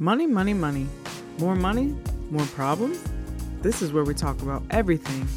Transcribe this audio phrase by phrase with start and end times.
[0.00, 0.88] Money, money, money.
[1.38, 1.94] More money,
[2.28, 3.00] more problems?
[3.62, 5.28] This is where we talk about everything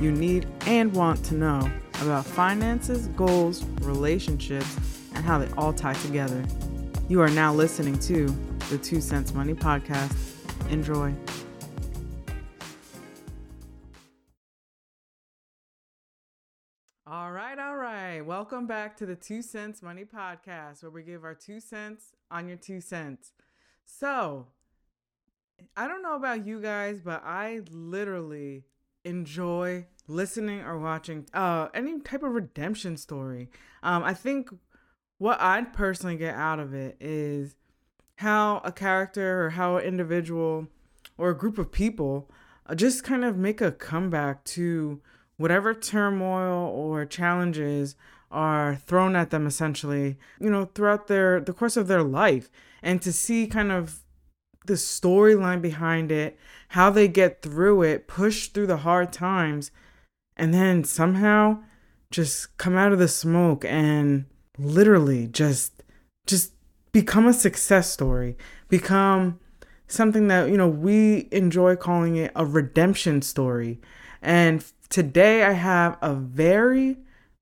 [0.00, 1.70] you need and want to know
[2.00, 4.74] about finances, goals, relationships,
[5.14, 6.42] and how they all tie together.
[7.10, 8.34] You are now listening to
[8.70, 10.16] the Two Cents Money Podcast.
[10.70, 11.14] Enjoy.
[17.06, 18.22] All right, all right.
[18.22, 22.48] Welcome back to the Two Cents Money Podcast, where we give our two cents on
[22.48, 23.32] your two cents.
[23.86, 24.48] So,
[25.76, 28.64] I don't know about you guys, but I literally
[29.04, 33.48] enjoy listening or watching uh, any type of redemption story.
[33.82, 34.50] Um, I think
[35.18, 37.54] what I'd personally get out of it is
[38.16, 40.66] how a character or how an individual
[41.16, 42.30] or a group of people
[42.66, 45.00] uh, just kind of make a comeback to
[45.36, 47.94] whatever turmoil or challenges
[48.30, 52.50] are thrown at them essentially you know throughout their the course of their life
[52.86, 54.00] and to see kind of
[54.66, 56.38] the storyline behind it
[56.70, 59.70] how they get through it push through the hard times
[60.36, 61.58] and then somehow
[62.10, 64.24] just come out of the smoke and
[64.58, 65.82] literally just
[66.26, 66.52] just
[66.92, 68.36] become a success story
[68.68, 69.38] become
[69.88, 73.80] something that you know we enjoy calling it a redemption story.
[74.22, 76.98] And today I have a very,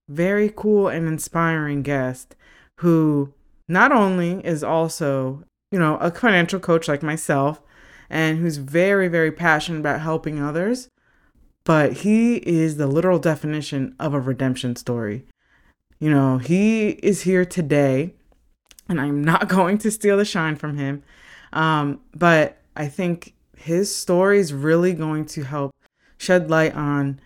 [0.09, 2.37] very cool and inspiring guest
[2.79, 3.34] who
[3.69, 7.63] not only is also, you know, a financial coach like myself
[8.11, 10.89] and who's very, very passionate about helping others,
[11.65, 15.25] but he is the literal definition of a redemption story.
[15.99, 18.15] You know, he is here today,
[18.89, 21.03] and I'm not going to steal the shine from him.
[21.53, 25.71] Um, but I think his story is really going to help
[26.19, 27.21] shed light on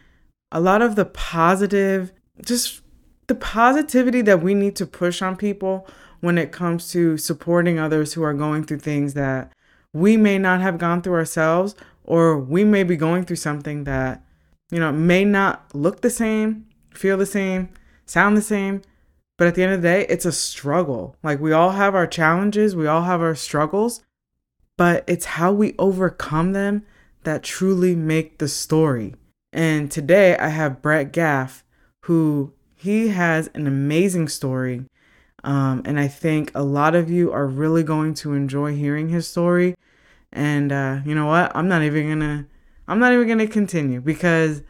[0.52, 2.12] a lot of the positive,
[2.44, 2.82] just
[3.26, 5.86] the positivity that we need to push on people
[6.20, 9.52] when it comes to supporting others who are going through things that
[9.92, 11.74] we may not have gone through ourselves,
[12.04, 14.24] or we may be going through something that,
[14.70, 17.68] you know, may not look the same, feel the same,
[18.06, 18.82] sound the same.
[19.36, 21.16] But at the end of the day, it's a struggle.
[21.22, 24.02] Like we all have our challenges, we all have our struggles,
[24.76, 26.84] but it's how we overcome them
[27.22, 29.14] that truly make the story.
[29.52, 31.64] And today I have Brett Gaff,
[32.04, 34.84] who he has an amazing story.
[35.44, 39.28] Um, and I think a lot of you are really going to enjoy hearing his
[39.28, 39.76] story.
[40.32, 41.52] And uh, you know what?
[41.54, 42.46] I'm not even gonna
[42.86, 44.62] I'm not even gonna continue because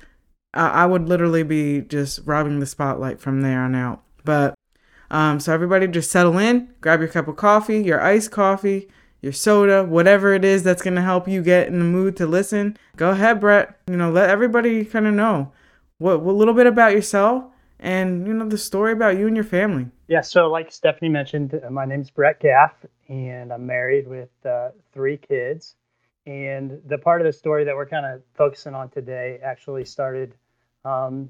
[0.55, 4.03] I, I would literally be just robbing the spotlight from there on out.
[4.25, 4.55] But
[5.11, 8.89] um, so everybody just settle in, grab your cup of coffee, your iced coffee,
[9.23, 12.77] your soda, whatever it is that's to help you get in the mood to listen.
[12.97, 13.79] Go ahead, Brett.
[13.89, 15.53] You know, let everybody kind of know
[15.99, 17.45] what, a little bit about yourself
[17.81, 19.89] and, you know, the story about you and your family.
[20.09, 22.73] Yeah, so like Stephanie mentioned, my name is Brett Gaff,
[23.09, 25.77] and I'm married with uh, three kids.
[26.27, 30.35] And the part of the story that we're kind of focusing on today actually started
[30.83, 31.29] um,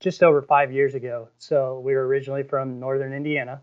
[0.00, 1.28] just over five years ago.
[1.36, 3.60] So we were originally from northern Indiana,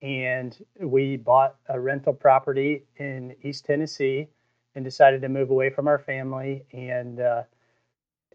[0.00, 4.28] and we bought a rental property in East Tennessee
[4.76, 6.64] and decided to move away from our family.
[6.72, 7.42] And uh,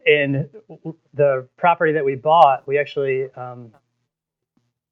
[0.05, 0.49] and
[1.13, 3.71] the property that we bought, we actually um,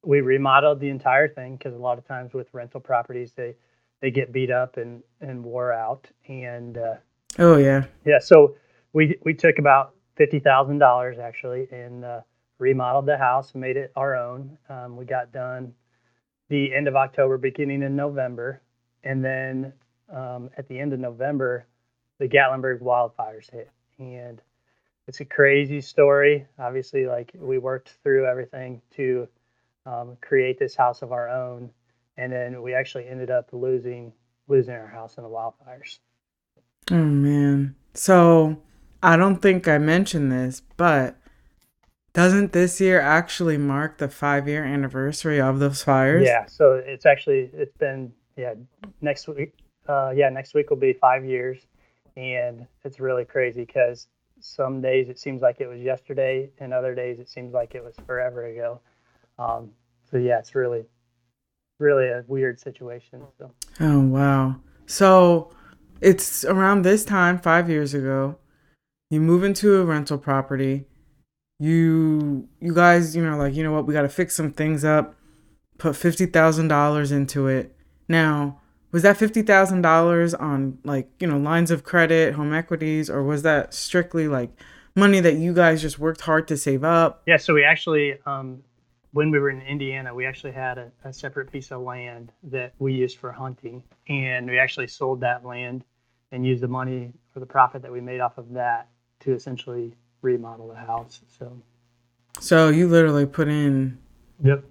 [0.06, 3.54] we remodeled the entire thing because a lot of times with rental properties they
[4.00, 6.08] they get beat up and and wore out.
[6.28, 6.94] And uh,
[7.38, 8.20] oh yeah, yeah.
[8.20, 8.56] So
[8.92, 12.20] we we took about fifty thousand dollars actually and uh,
[12.58, 14.56] remodeled the house, made it our own.
[14.68, 15.74] Um, we got done
[16.48, 18.62] the end of October, beginning in November,
[19.02, 19.72] and then
[20.14, 21.66] um, at the end of November,
[22.20, 24.40] the Gatlinburg wildfires hit, and
[25.08, 26.46] it's a crazy story.
[26.60, 29.26] Obviously, like we worked through everything to
[29.86, 31.70] um, create this house of our own,
[32.16, 34.12] and then we actually ended up losing
[34.48, 35.98] losing our house in the wildfires.
[36.90, 37.74] Oh man!
[37.94, 38.60] So
[39.02, 41.16] I don't think I mentioned this, but
[42.12, 46.24] doesn't this year actually mark the five year anniversary of those fires?
[46.26, 48.54] Yeah, so it's actually it's been yeah
[49.00, 49.54] next week
[49.88, 51.66] uh, yeah next week will be five years,
[52.16, 54.08] and it's really crazy because
[54.40, 57.84] some days it seems like it was yesterday, and other days it seems like it
[57.84, 58.80] was forever ago.
[59.38, 59.70] Um,
[60.10, 60.84] so yeah, it's really
[61.78, 63.22] really a weird situation.
[63.38, 63.52] So.
[63.80, 64.56] Oh wow!
[64.86, 65.50] So
[66.00, 68.38] it's around this time five years ago.
[69.10, 70.86] You move into a rental property
[71.58, 74.84] you you guys you know like you know what we got to fix some things
[74.84, 75.14] up
[75.78, 77.76] put $50,000 into it
[78.08, 78.60] now
[78.92, 83.72] was that $50,000 on like you know lines of credit home equities or was that
[83.72, 84.50] strictly like
[84.94, 88.62] money that you guys just worked hard to save up yeah so we actually um
[89.16, 92.74] when we were in Indiana, we actually had a, a, separate piece of land that
[92.78, 95.84] we used for hunting, and we actually sold that land
[96.32, 98.88] and used the money or the profit that we made off of that
[99.20, 101.22] to essentially remodel the house.
[101.38, 101.58] So,
[102.40, 103.96] so you literally put in
[104.44, 104.62] yep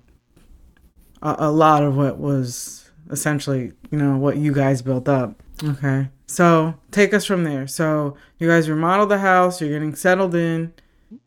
[1.23, 5.41] a, a lot of what was essentially you know what you guys built up.
[5.63, 7.65] Okay, so take us from there.
[7.65, 9.59] So you guys remodeled the house.
[9.59, 10.71] You're getting settled in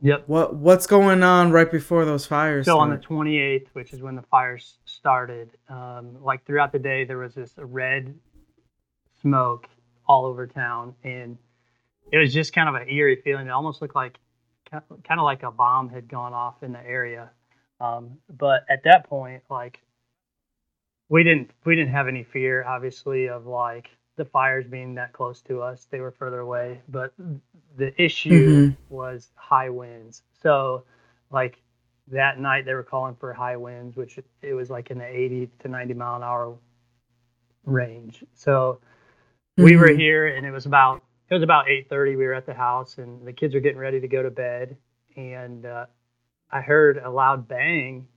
[0.00, 0.24] Yep.
[0.26, 2.66] What What's going on right before those fires?
[2.66, 2.90] So start?
[2.90, 7.18] on the 28th, which is when the fires started, um, like throughout the day, there
[7.18, 8.14] was this red
[9.22, 9.68] smoke
[10.06, 11.38] all over town, and
[12.12, 13.46] it was just kind of an eerie feeling.
[13.46, 14.18] It almost looked like
[14.70, 14.82] kind
[15.18, 17.30] of like a bomb had gone off in the area.
[17.80, 19.80] Um, but at that point, like
[21.08, 23.88] we didn't we didn't have any fear, obviously, of like
[24.18, 25.86] the fires being that close to us.
[25.90, 27.14] They were further away, but
[27.76, 28.94] the issue mm-hmm.
[28.94, 30.22] was high winds.
[30.42, 30.84] So,
[31.30, 31.62] like
[32.08, 35.50] that night, they were calling for high winds, which it was like in the 80
[35.60, 36.58] to 90 mile an hour
[37.64, 38.24] range.
[38.34, 38.80] So,
[39.56, 39.64] mm-hmm.
[39.64, 39.98] we were mm-hmm.
[39.98, 42.16] here, and it was about it was about 8:30.
[42.16, 44.76] We were at the house, and the kids were getting ready to go to bed,
[45.16, 45.86] and uh,
[46.50, 48.08] I heard a loud bang,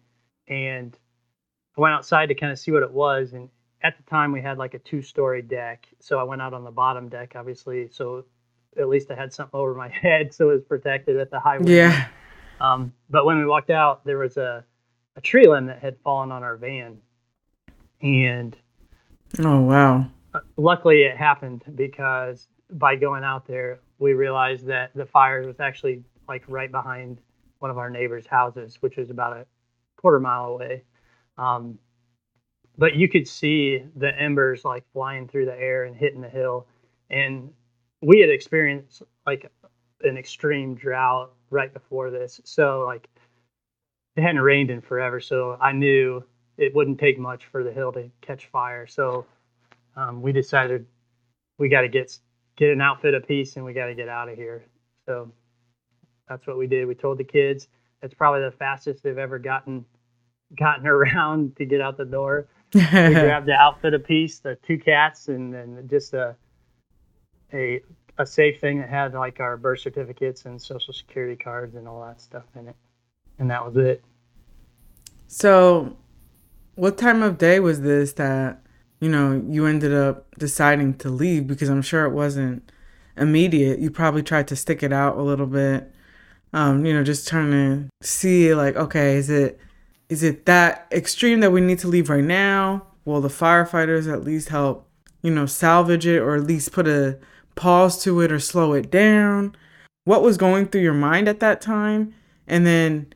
[0.47, 0.97] and
[1.77, 3.50] I went outside to kind of see what it was, and
[3.83, 5.88] at the time we had like a two story deck.
[6.00, 7.89] So I went out on the bottom deck, obviously.
[7.92, 8.25] So
[8.78, 11.57] at least I had something over my head so it was protected at the high
[11.57, 11.69] wind.
[11.69, 12.07] Yeah.
[12.60, 14.63] Um, but when we walked out, there was a,
[15.16, 17.00] a tree limb that had fallen on our van.
[18.01, 18.56] And
[19.39, 20.06] oh, wow.
[20.33, 25.60] Uh, luckily, it happened because by going out there, we realized that the fire was
[25.60, 27.19] actually like right behind
[27.60, 29.45] one of our neighbors' houses, which was about a
[29.98, 30.83] quarter mile away.
[31.38, 31.78] Um,
[32.81, 36.66] but you could see the embers like flying through the air and hitting the hill.
[37.12, 37.51] And
[38.01, 39.51] we had experienced like
[40.01, 42.42] an extreme drought right before this.
[42.44, 43.07] So like
[44.16, 45.19] it hadn't rained in forever.
[45.19, 46.24] So I knew
[46.57, 48.88] it wouldn't take much for the hill to catch fire.
[48.88, 49.28] So
[49.95, 50.88] um, we decided
[51.60, 52.18] we got to get
[52.56, 54.66] get an outfit apiece and we got to get out of here.
[55.06, 55.31] So
[56.28, 56.88] that's what we did.
[56.88, 57.68] We told the kids
[58.01, 59.86] it's probably the fastest they've ever gotten
[60.57, 64.77] gotten around to get out the door we grabbed the outfit a piece, the two
[64.77, 66.35] cats, and then just a
[67.53, 67.81] a
[68.18, 72.06] a safe thing that had like our birth certificates and social security cards and all
[72.06, 72.75] that stuff in it,
[73.39, 74.03] and that was it.
[75.27, 75.97] So,
[76.75, 78.62] what time of day was this that
[79.00, 81.47] you know you ended up deciding to leave?
[81.47, 82.71] Because I'm sure it wasn't
[83.18, 83.79] immediate.
[83.79, 85.91] You probably tried to stick it out a little bit.
[86.53, 89.59] Um, you know, just trying to see like, okay, is it
[90.11, 92.85] is it that extreme that we need to leave right now?
[93.05, 94.85] Will the firefighters at least help,
[95.21, 97.17] you know, salvage it or at least put a
[97.55, 99.55] pause to it or slow it down?
[100.03, 102.13] What was going through your mind at that time?
[102.45, 103.13] And then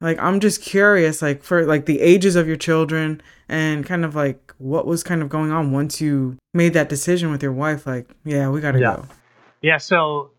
[0.00, 4.14] like I'm just curious like for like the ages of your children and kind of
[4.14, 7.86] like what was kind of going on once you made that decision with your wife
[7.86, 8.96] like, yeah, we got to yeah.
[8.96, 9.04] go.
[9.60, 10.30] Yeah, so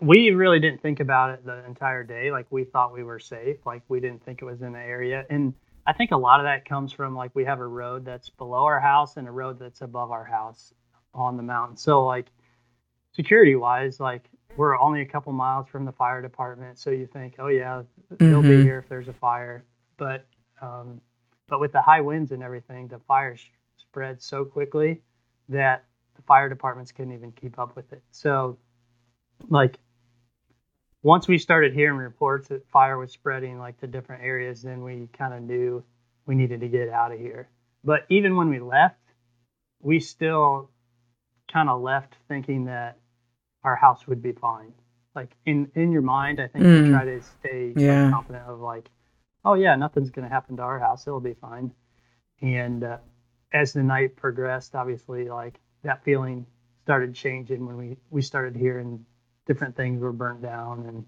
[0.00, 2.30] we really didn't think about it the entire day.
[2.30, 3.56] Like we thought we were safe.
[3.64, 5.24] Like we didn't think it was in the area.
[5.30, 5.54] And
[5.86, 8.64] I think a lot of that comes from like we have a road that's below
[8.64, 10.74] our house and a road that's above our house
[11.14, 11.76] on the mountain.
[11.76, 12.26] So like
[13.12, 16.78] security wise, like we're only a couple miles from the fire department.
[16.78, 17.82] So you think, oh yeah,
[18.18, 18.50] they'll mm-hmm.
[18.50, 19.64] be here if there's a fire.
[19.96, 20.26] But
[20.60, 21.00] um,
[21.48, 23.36] but with the high winds and everything, the fire
[23.78, 25.02] spread so quickly
[25.48, 25.84] that
[26.16, 28.02] the fire departments couldn't even keep up with it.
[28.10, 28.58] So
[29.48, 29.78] like
[31.02, 35.08] once we started hearing reports that fire was spreading like to different areas, then we
[35.12, 35.84] kind of knew
[36.26, 37.48] we needed to get out of here.
[37.84, 39.00] But even when we left,
[39.80, 40.70] we still
[41.52, 42.98] kind of left thinking that
[43.62, 44.72] our house would be fine.
[45.14, 46.86] Like in in your mind, I think mm.
[46.86, 48.10] you try to stay yeah.
[48.10, 48.90] confident of like,
[49.44, 51.06] oh yeah, nothing's gonna happen to our house.
[51.06, 51.72] It'll be fine.
[52.42, 52.98] And uh,
[53.52, 56.46] as the night progressed, obviously, like that feeling
[56.82, 59.06] started changing when we we started hearing
[59.46, 61.04] different things were burnt down and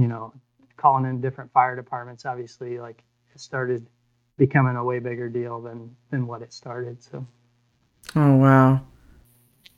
[0.00, 0.32] you know
[0.76, 3.02] calling in different fire departments obviously like
[3.34, 3.86] it started
[4.40, 7.24] becoming a way bigger deal than than what it started so.
[8.16, 8.80] Oh wow.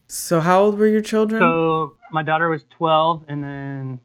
[0.07, 1.41] So how old were your children?
[1.41, 4.01] So my daughter was 12 and then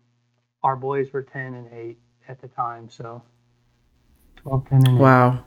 [0.64, 3.22] our boys were 10 and 8 at the time so.
[4.38, 5.02] 12 10 and 8.
[5.02, 5.44] wow.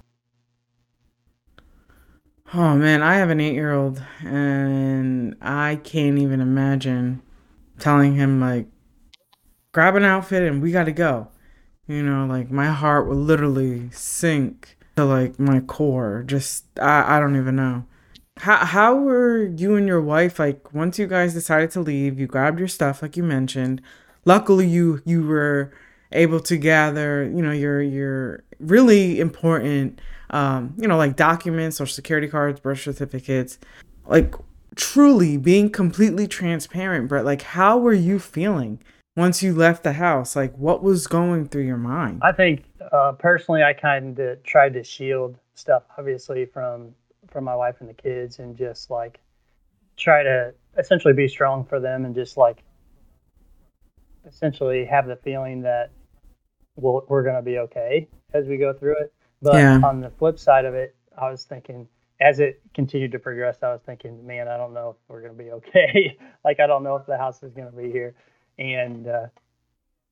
[2.55, 7.23] Oh man, I have an eight year old and I can't even imagine
[7.81, 8.67] telling him like
[9.73, 11.29] grab an outfit and we got to go.
[11.87, 16.23] You know, like my heart would literally sink to like my core.
[16.27, 17.85] Just I I don't even know.
[18.39, 22.27] How how were you and your wife like once you guys decided to leave, you
[22.27, 23.83] grabbed your stuff like you mentioned.
[24.25, 25.73] Luckily you you were
[26.13, 31.87] able to gather, you know, your your really important um, you know, like documents or
[31.87, 33.59] security cards, birth certificates,
[34.07, 34.35] like
[34.81, 37.25] truly being completely transparent, Brett.
[37.25, 38.81] Like, how were you feeling
[39.17, 40.35] once you left the house?
[40.35, 42.21] Like, what was going through your mind?
[42.23, 46.95] I think uh, personally, I kind of tried to shield stuff, obviously, from
[47.31, 49.21] from my wife and the kids, and just like
[49.97, 52.65] try to essentially be strong for them, and just like
[54.27, 55.91] essentially have the feeling that
[56.77, 59.13] we'll, we're going to be okay as we go through it.
[59.43, 59.81] But yeah.
[59.85, 61.87] on the flip side of it, I was thinking
[62.21, 65.33] as it continued to progress, I was thinking, man, I don't know if we're to
[65.33, 66.19] be okay.
[66.45, 68.15] like, I don't know if the house is to be here.
[68.59, 69.27] And, uh,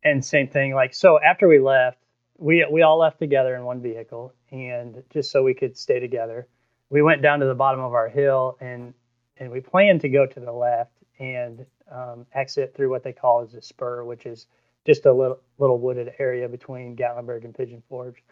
[0.03, 1.99] and same thing, like, so after we left,
[2.39, 6.49] we, we all left together in one vehicle and just so we could stay together,
[6.89, 8.95] we went down to the bottom of our hill and,
[9.37, 13.43] and we planned to go to the left and um, exit through what they call
[13.43, 14.47] as a spur, which is
[14.87, 18.23] just a little, little wooded area between Gatlinburg and Pigeon Forge.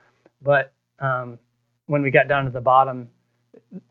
[0.40, 1.38] But um,
[1.86, 3.08] when we got down to the bottom,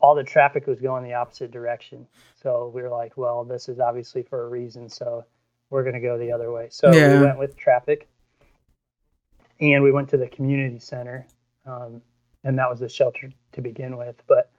[0.00, 2.06] all the traffic was going the opposite direction.
[2.42, 4.88] So we were like, well, this is obviously for a reason.
[4.88, 5.24] So
[5.70, 6.68] we're going to go the other way.
[6.70, 7.18] So yeah.
[7.18, 8.08] we went with traffic
[9.60, 11.26] and we went to the community center.
[11.64, 12.02] Um,
[12.44, 14.22] and that was the shelter to begin with.
[14.28, 14.50] But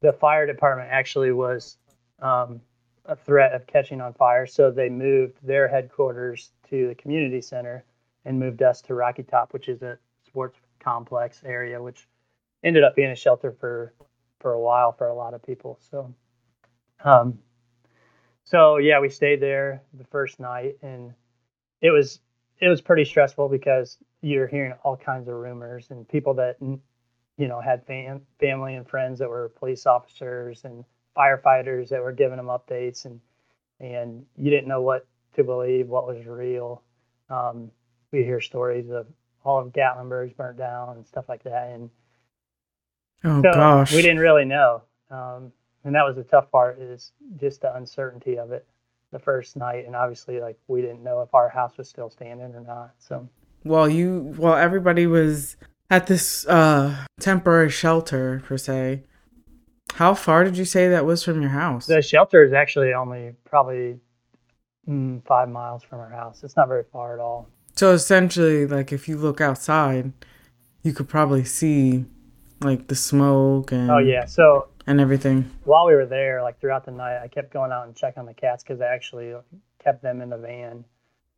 [0.00, 1.78] the fire department actually was
[2.20, 2.60] um,
[3.06, 4.46] a threat of catching on fire.
[4.46, 7.84] So they moved their headquarters to the community center
[8.24, 12.06] and moved us to Rocky Top, which is a sports complex area, which
[12.62, 13.94] ended up being a shelter for
[14.42, 15.78] for a while for a lot of people.
[15.90, 16.14] So,
[17.04, 17.38] um,
[18.44, 21.14] so yeah, we stayed there the first night, and
[21.80, 22.20] it was
[22.60, 27.48] it was pretty stressful because you're hearing all kinds of rumors and people that you
[27.48, 30.84] know had fam- family and friends that were police officers and
[31.16, 33.20] firefighters that were giving them updates and
[33.80, 36.82] and you didn't know what to believe, what was real.
[37.30, 37.70] Um,
[38.12, 39.06] we hear stories of
[39.44, 41.70] all of Gatlinburg's burnt down and stuff like that.
[41.70, 41.90] And
[43.24, 44.82] oh so gosh, we didn't really know.
[45.10, 45.52] Um,
[45.84, 48.66] and that was the tough part is just the uncertainty of it
[49.10, 49.84] the first night.
[49.86, 52.94] And obviously like we didn't know if our house was still standing or not.
[52.98, 53.28] So,
[53.64, 55.56] well, you, well, everybody was
[55.90, 59.04] at this, uh, temporary shelter per se.
[59.94, 61.86] How far did you say that was from your house?
[61.86, 63.98] The shelter is actually only probably
[64.88, 66.42] mm, five miles from our house.
[66.42, 67.48] It's not very far at all.
[67.74, 70.12] So essentially, like if you look outside,
[70.82, 72.06] you could probably see
[72.64, 75.50] like the smoke and oh yeah, so and everything.
[75.64, 78.26] While we were there, like throughout the night, I kept going out and checking on
[78.26, 79.34] the cats because I actually
[79.82, 80.84] kept them in the van.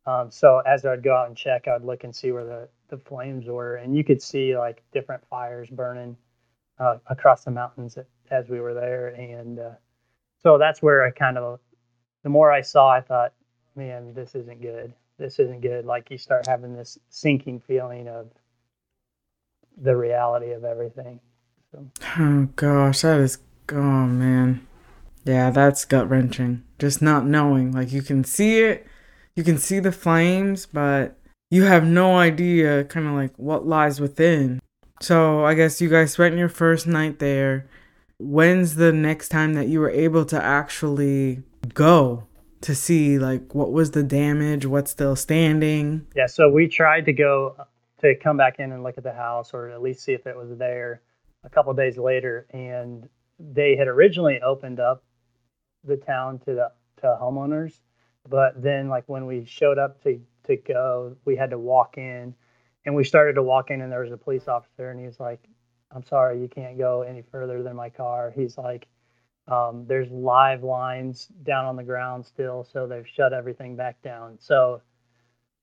[0.05, 2.97] Um, so as I'd go out and check, I'd look and see where the the
[2.97, 6.17] flames were, and you could see like different fires burning
[6.79, 7.97] uh, across the mountains
[8.31, 9.71] as we were there, and uh,
[10.41, 11.59] so that's where I kind of
[12.23, 13.33] the more I saw, I thought,
[13.75, 15.85] man, this isn't good this isn't good.
[15.85, 18.27] Like you start having this sinking feeling of
[19.77, 21.19] the reality of everything.
[21.71, 21.89] So.
[22.17, 23.39] Oh gosh, that is
[23.71, 24.65] oh man.
[25.23, 26.63] Yeah, that's gut wrenching.
[26.79, 27.71] Just not knowing.
[27.71, 28.87] Like you can see it,
[29.35, 31.17] you can see the flames, but
[31.49, 34.61] you have no idea kind of like what lies within.
[35.01, 37.67] So I guess you guys spent your first night there.
[38.17, 42.27] When's the next time that you were able to actually go?
[42.65, 46.07] to see like what was the damage, what's still standing.
[46.15, 47.55] Yeah, so we tried to go
[48.13, 50.35] to come back in and look at the house or at least see if it
[50.35, 51.01] was there
[51.43, 53.07] a couple days later and
[53.39, 55.03] they had originally opened up
[55.83, 56.71] the town to the
[57.01, 57.79] to homeowners,
[58.27, 62.33] but then like when we showed up to to go, we had to walk in
[62.85, 65.47] and we started to walk in and there was a police officer and he's like,
[65.91, 68.87] "I'm sorry, you can't go any further than my car." He's like,
[69.47, 74.37] um, there's live lines down on the ground still, so they've shut everything back down.
[74.39, 74.81] So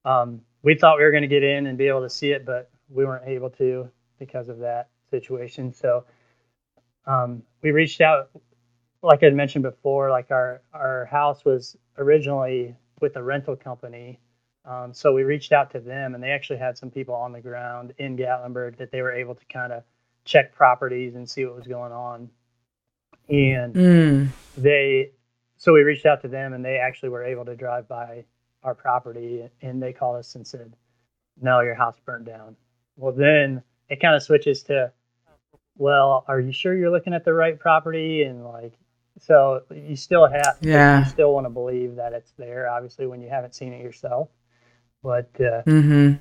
[0.04, 2.44] um, we thought we were going to get in and be able to see it,
[2.44, 5.72] but we weren't able to because of that situation.
[5.72, 6.04] So
[7.06, 8.30] um, we reached out,
[9.02, 14.20] like I mentioned before, like our our house was originally with a rental company.
[14.64, 17.40] Um, so we reached out to them, and they actually had some people on the
[17.40, 19.82] ground in Gatlinburg that they were able to kind of
[20.24, 22.30] check properties and see what was going on
[23.28, 24.28] and mm.
[24.56, 25.10] they
[25.56, 28.24] so we reached out to them and they actually were able to drive by
[28.62, 30.74] our property and they called us and said
[31.40, 32.56] no your house burned down
[32.96, 34.90] well then it kind of switches to
[35.76, 38.72] well are you sure you're looking at the right property and like
[39.18, 43.20] so you still have yeah you still want to believe that it's there obviously when
[43.20, 44.28] you haven't seen it yourself
[45.02, 46.12] but uh, mm-hmm.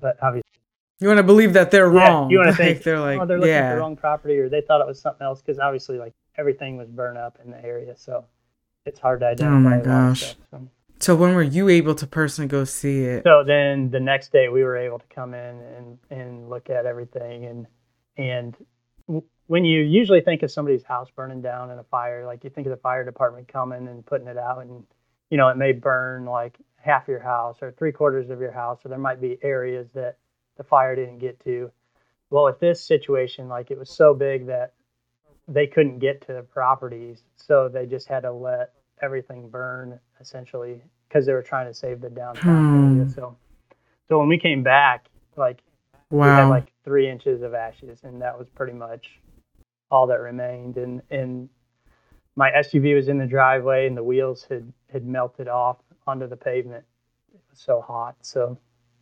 [0.00, 0.44] but obviously
[1.00, 2.30] you want to believe that they're yeah, wrong.
[2.30, 3.70] You want to think they're like, oh, they're looking yeah.
[3.70, 6.76] at the wrong property, or they thought it was something else because obviously, like everything
[6.76, 8.24] was burned up in the area, so
[8.86, 9.56] it's hard to identify.
[9.56, 10.22] Oh my gosh!
[10.22, 10.68] Stuff, so.
[11.00, 13.24] So when were you able to personally go see it?
[13.24, 16.86] So then the next day we were able to come in and, and look at
[16.86, 17.66] everything and
[18.16, 18.56] and
[19.46, 22.66] when you usually think of somebody's house burning down in a fire, like you think
[22.66, 24.84] of the fire department coming and putting it out and
[25.30, 28.78] you know, it may burn like half your house or three quarters of your house,
[28.84, 30.18] or there might be areas that
[30.56, 31.70] the fire didn't get to.
[32.30, 34.74] Well, with this situation, like it was so big that
[35.48, 38.72] they couldn't get to the properties, so they just had to let
[39.02, 42.98] everything burn essentially because they were trying to save the downtown Hmm.
[42.98, 43.08] area.
[43.08, 43.36] So,
[44.08, 45.62] so when we came back, like
[46.10, 46.50] we had Wow.
[46.50, 49.20] like three inches of ashes, and that was pretty much
[49.90, 50.76] all that remained.
[50.76, 51.48] And and
[52.36, 56.36] my SUV was in the driveway, and the wheels had had melted off onto the
[56.36, 56.84] pavement.
[57.32, 58.16] It was so hot.
[58.22, 58.58] So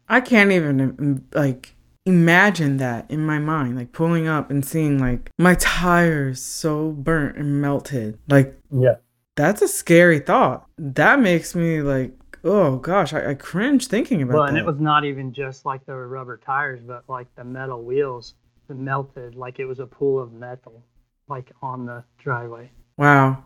[0.09, 5.31] I can't even like imagine that in my mind, like pulling up and seeing like
[5.39, 8.19] my tires so burnt and melted.
[8.29, 8.97] Like yeah,
[9.37, 10.67] that's a scary thought.
[10.79, 12.13] That makes me like,
[12.45, 14.49] oh gosh, I, I cringe thinking about well, that.
[14.51, 18.35] and it was not even just like the rubber tires, but like the metal wheels
[18.69, 20.83] melted, like it was a pool of metal,
[21.29, 22.71] like on the driveway.
[22.97, 23.45] wow.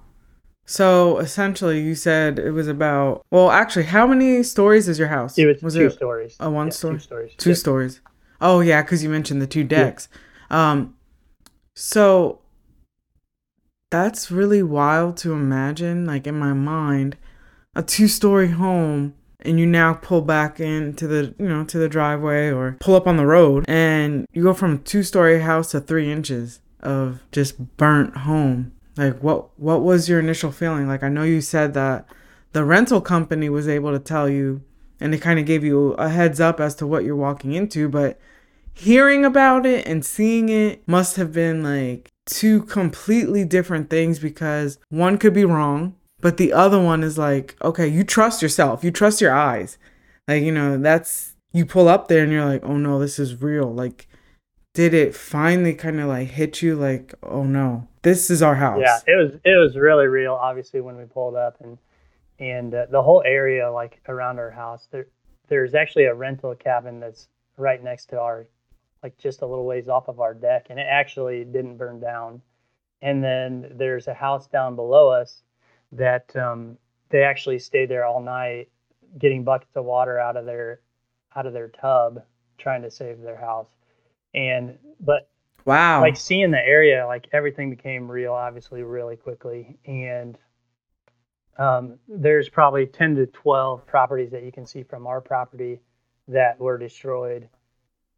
[0.69, 3.25] So essentially, you said it was about.
[3.31, 5.39] Well, actually, how many stories is your house?
[5.39, 6.37] It was, two it stories.
[6.41, 6.95] a one Yeah, story?
[6.97, 7.35] Two stories.
[7.37, 7.55] two Yeah.
[7.55, 8.01] stories?
[8.41, 10.09] Oh yeah, because you mentioned the two decks.
[10.51, 10.97] Um,
[11.75, 12.41] so
[13.91, 16.07] that's really wild to imagine.
[16.07, 17.17] Like in my mind,
[17.75, 22.51] a two-story home, and you now pull back into the you know to the driveway
[22.51, 26.11] or pull up on the road, and you go from a two-story house to three
[26.11, 28.73] inches of just burnt home.
[28.97, 30.89] Like what what was your initial feeling?
[30.89, 32.07] Like I know you said that
[32.53, 34.63] the rental company was able to tell you
[34.99, 37.89] and it kind of gave you a heads up as to what you're walking into,
[37.89, 38.19] but
[38.73, 44.79] hearing about it and seeing it must have been like two completely different things because
[44.89, 48.91] one could be wrong, but the other one is like, okay, you trust yourself, you
[48.91, 49.79] trust your eyes.
[50.29, 53.41] Like, you know, that's you pull up there and you're like, oh no, this is
[53.41, 53.73] real.
[53.73, 54.09] Like,
[54.75, 58.83] did it finally kind of like hit you like, oh no, this is our house?
[58.83, 60.35] Yeah, it was it was really real.
[60.35, 61.79] Obviously, when we pulled up and
[62.39, 65.07] and uh, the whole area like around our house, there
[65.49, 68.47] there's actually a rental cabin that's right next to our
[69.07, 72.43] like just a little ways off of our deck, and it actually didn't burn down.
[73.03, 75.45] And then there's a house down below us
[75.93, 76.77] that um,
[77.11, 78.69] they actually stayed there all night,
[79.17, 80.81] getting buckets of water out of their
[81.37, 82.21] out of their tub,
[82.59, 83.69] trying to save their house.
[84.35, 85.29] And but
[85.65, 86.01] Wow.
[86.01, 89.79] like seeing the area, like everything became real, obviously, really quickly.
[89.87, 90.37] And
[91.59, 95.81] um, there's probably 10 to 12 properties that you can see from our property
[96.29, 97.49] that were destroyed,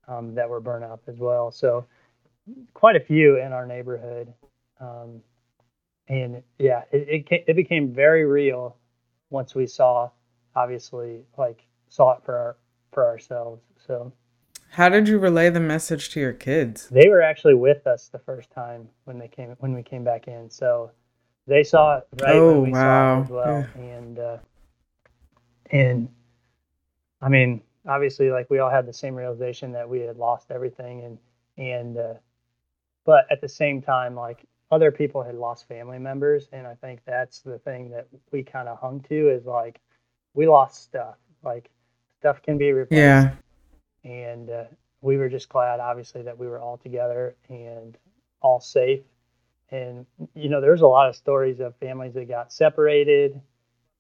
[0.09, 1.51] um, that were burned up as well.
[1.53, 1.87] So
[2.75, 4.33] quite a few in our neighborhood.
[4.81, 5.23] Um,
[6.09, 8.77] and yeah, it, it, it became very real
[9.31, 10.11] once we saw,
[10.57, 12.57] obviously, like saw it for our,
[12.93, 13.63] for ourselves.
[13.87, 14.13] So
[14.71, 16.89] How did you relay the message to your kids?
[16.91, 20.29] they were actually with us the first time when they came when we came back
[20.29, 20.91] in so
[21.47, 23.17] they saw it right Oh, when we saw wow.
[23.17, 24.39] it as well and uh
[25.71, 26.09] and
[27.21, 31.05] i mean obviously like we all had the same realization that we had lost everything
[31.05, 31.19] and
[31.59, 32.15] and uh
[33.05, 37.01] but at the same time like other people had lost family members and i think
[37.07, 39.81] that's the thing that we kind of hung to is like
[40.35, 41.17] we lost stuff.
[41.43, 41.71] Like
[42.21, 43.35] stuff can be replaced Yeah.
[44.05, 44.65] and uh,
[45.01, 47.97] we were just glad obviously that we were all together and
[48.41, 49.03] all safe.
[49.71, 53.41] And you know there's a lot of stories of families that got separated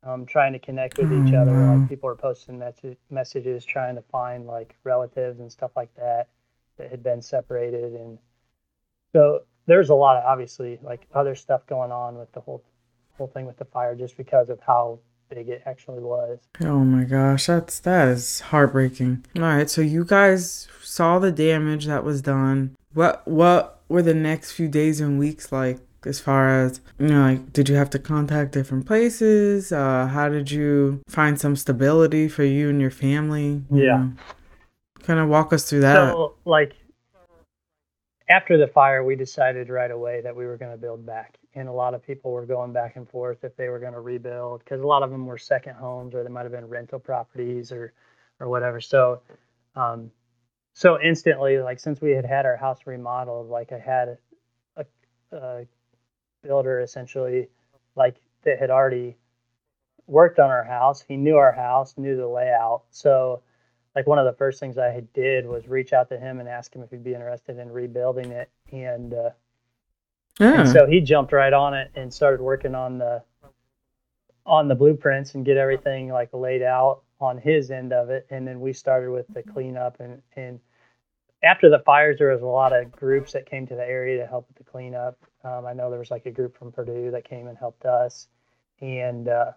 [0.04, 4.02] um, trying to connect with each other like people are posting mes- messages trying to
[4.02, 6.28] find like relatives and stuff like that
[6.76, 8.18] that had been separated and
[9.12, 12.62] so there's a lot of obviously like other stuff going on with the whole
[13.16, 17.04] whole thing with the fire just because of how big it actually was Oh my
[17.04, 19.24] gosh, that's that is heartbreaking.
[19.36, 22.76] All right, so you guys saw the damage that was done.
[22.94, 27.22] What what were the next few days and weeks like as far as you know,
[27.22, 29.72] like did you have to contact different places?
[29.72, 33.62] Uh how did you find some stability for you and your family?
[33.70, 34.08] Yeah.
[35.02, 36.12] Kind of walk us through that.
[36.12, 36.74] So, like,
[38.28, 41.38] after the fire, we decided right away that we were going to build back.
[41.54, 44.00] And a lot of people were going back and forth if they were going to
[44.00, 46.98] rebuild because a lot of them were second homes or they might have been rental
[46.98, 47.94] properties or,
[48.38, 48.80] or whatever.
[48.80, 49.22] So,
[49.74, 50.10] um,
[50.74, 54.18] so instantly, like, since we had had our house remodeled, like, I had
[54.76, 54.84] a,
[55.32, 55.66] a
[56.42, 57.48] builder essentially,
[57.96, 59.16] like, that had already
[60.06, 61.04] worked on our house.
[61.06, 62.82] He knew our house, knew the layout.
[62.90, 63.42] So,
[63.94, 66.48] like one of the first things I had did was reach out to him and
[66.48, 69.30] ask him if he'd be interested in rebuilding it, and, uh,
[70.38, 70.60] yeah.
[70.60, 73.22] and so he jumped right on it and started working on the
[74.46, 78.46] on the blueprints and get everything like laid out on his end of it, and
[78.46, 80.60] then we started with the cleanup and and
[81.42, 84.26] after the fires, there was a lot of groups that came to the area to
[84.26, 85.16] help with the cleanup.
[85.44, 88.28] Um, I know there was like a group from Purdue that came and helped us,
[88.80, 89.52] and uh,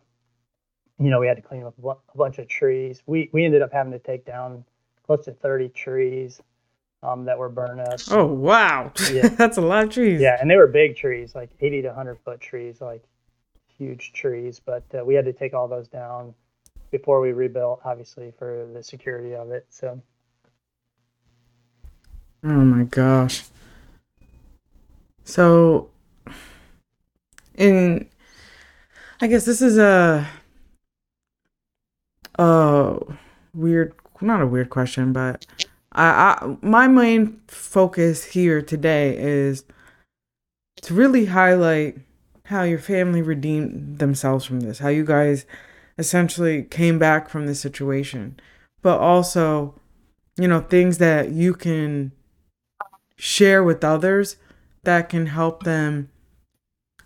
[0.99, 3.01] you know we had to clean up a bunch of trees.
[3.05, 4.63] We we ended up having to take down
[5.07, 6.39] close to 30 trees
[7.01, 7.99] um, that were burned up.
[8.11, 9.27] Oh wow, yeah.
[9.29, 10.21] that's a lot of trees.
[10.21, 13.03] Yeah, and they were big trees, like 80 to 100 foot trees, like
[13.75, 14.61] huge trees.
[14.63, 16.35] But uh, we had to take all those down
[16.91, 19.65] before we rebuilt, obviously for the security of it.
[19.69, 19.99] So.
[22.43, 23.43] Oh my gosh.
[25.23, 25.89] So,
[27.53, 28.09] in,
[29.21, 30.27] I guess this is a,
[32.39, 32.99] a
[33.53, 35.45] weird, not a weird question, but
[35.91, 39.63] I, I, my main focus here today is
[40.81, 41.99] to really highlight
[42.45, 45.45] how your family redeemed themselves from this, how you guys
[45.99, 48.39] essentially came back from this situation,
[48.81, 49.75] but also,
[50.37, 52.11] you know, things that you can
[53.23, 54.35] share with others
[54.81, 56.09] that can help them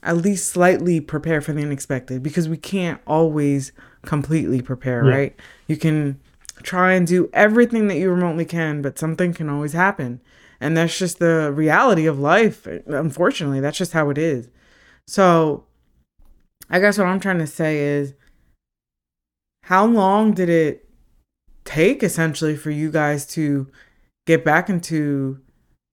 [0.01, 3.73] at least slightly prepare for the unexpected because we can't always
[4.05, 5.11] completely prepare, yeah.
[5.13, 5.35] right?
[5.67, 6.21] You can
[6.63, 10.21] try and do everything that you remotely can, but something can always happen.
[10.61, 12.65] And that's just the reality of life.
[12.87, 14.47] Unfortunately, that's just how it is.
[15.05, 15.65] So,
[16.69, 18.13] I guess what I'm trying to say is
[19.63, 20.87] how long did it
[21.65, 23.67] take essentially for you guys to
[24.25, 25.41] get back into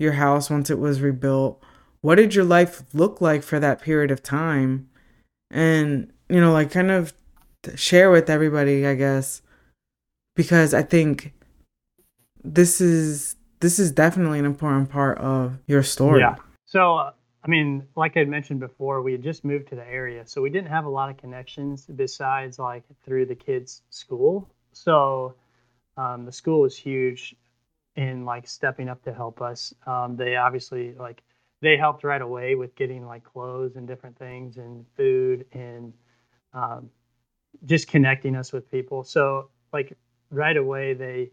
[0.03, 1.63] your house once it was rebuilt?
[2.03, 4.91] What did your life look like for that period of time?
[5.51, 7.15] And, you know, like kind of
[7.77, 9.43] share with everybody, I guess,
[10.35, 11.33] because I think
[12.43, 16.21] this is this is definitely an important part of your story.
[16.21, 16.35] Yeah.
[16.67, 17.13] So, uh,
[17.45, 20.51] I mean, like I mentioned before, we had just moved to the area, so we
[20.51, 24.49] didn't have a lot of connections besides like through the kids' school.
[24.73, 25.35] So,
[25.97, 27.37] um, the school was huge
[27.97, 29.75] in like stepping up to help us.
[29.87, 31.23] Um, they obviously like
[31.61, 35.93] they helped right away with getting like clothes and different things and food and
[36.55, 36.91] um,
[37.65, 39.05] just connecting us with people.
[39.05, 39.97] So like
[40.31, 41.31] right away they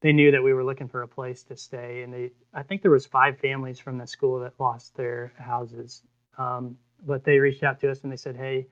[0.00, 2.82] they knew that we were looking for a place to stay and they I think
[2.82, 6.02] there was five families from the school that lost their houses.
[6.38, 8.68] Um, but they reached out to us and they said, "Hey,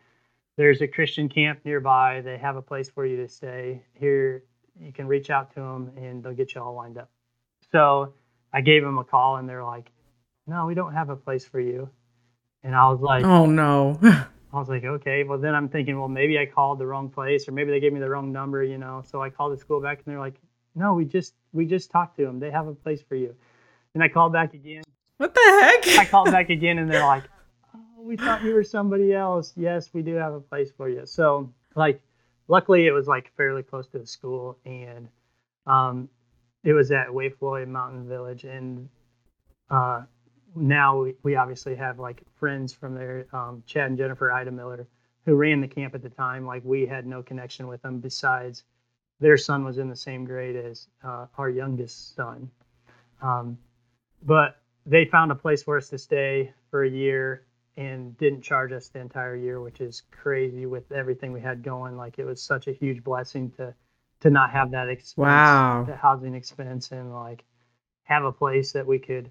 [0.57, 2.23] there's a Christian camp nearby.
[2.23, 3.85] They have a place for you to stay.
[3.95, 4.45] Here,
[4.79, 7.11] you can reach out to them and they'll get you all lined up."
[7.73, 8.15] So
[8.53, 9.91] I gave them a call and they're like,
[10.47, 11.91] no, we don't have a place for you.
[12.63, 13.99] And I was like, oh no.
[14.03, 15.25] I was like, okay.
[15.25, 17.93] Well, then I'm thinking, well, maybe I called the wrong place or maybe they gave
[17.93, 19.03] me the wrong number, you know.
[19.07, 20.37] So I called the school back and they're like,
[20.75, 22.39] no, we just we just talked to them.
[22.39, 23.35] They have a place for you.
[23.95, 24.83] And I called back again.
[25.19, 25.99] What the heck?
[25.99, 27.25] I called back again and they're like,
[27.75, 29.53] oh, we thought you were somebody else.
[29.57, 31.07] Yes, we do have a place for you.
[31.07, 32.01] So like,
[32.49, 35.09] luckily it was like fairly close to the school and
[35.67, 36.09] um,
[36.67, 38.89] it was at Wayfloyd Mountain Village, and
[39.71, 40.03] uh,
[40.57, 44.89] now we, we obviously have like friends from there, um, Chad and Jennifer Ida Miller,
[45.25, 46.45] who ran the camp at the time.
[46.45, 48.65] Like we had no connection with them besides
[49.21, 52.51] their son was in the same grade as uh, our youngest son.
[53.23, 53.57] Um,
[54.25, 58.73] but they found a place for us to stay for a year and didn't charge
[58.73, 61.97] us the entire year, which is crazy with everything we had going.
[61.97, 63.73] Like it was such a huge blessing to
[64.21, 65.85] to not have that expense, wow.
[65.87, 67.45] the housing expense, and like
[68.05, 69.31] have a place that we could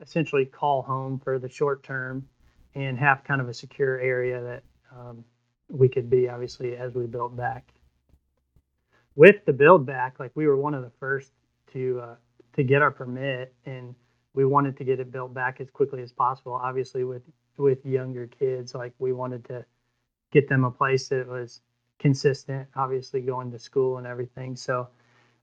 [0.00, 2.26] essentially call home for the short term
[2.74, 4.62] and have kind of a secure area that
[4.94, 5.24] um,
[5.68, 7.72] we could be obviously as we built back.
[9.14, 11.32] With the build back, like we were one of the first
[11.72, 12.14] to uh,
[12.54, 13.94] to get our permit, and
[14.34, 16.52] we wanted to get it built back as quickly as possible.
[16.52, 17.22] Obviously, with
[17.56, 19.64] with younger kids, like we wanted to
[20.32, 21.62] get them a place that was
[21.98, 24.56] consistent, obviously going to school and everything.
[24.56, 24.88] So,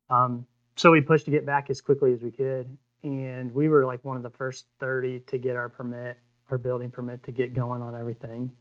[0.10, 3.86] um, so we pushed to get back as quickly as we could, and we were
[3.86, 6.18] like one of the first 30 to get our permit,
[6.50, 8.52] our building permit to get going on everything.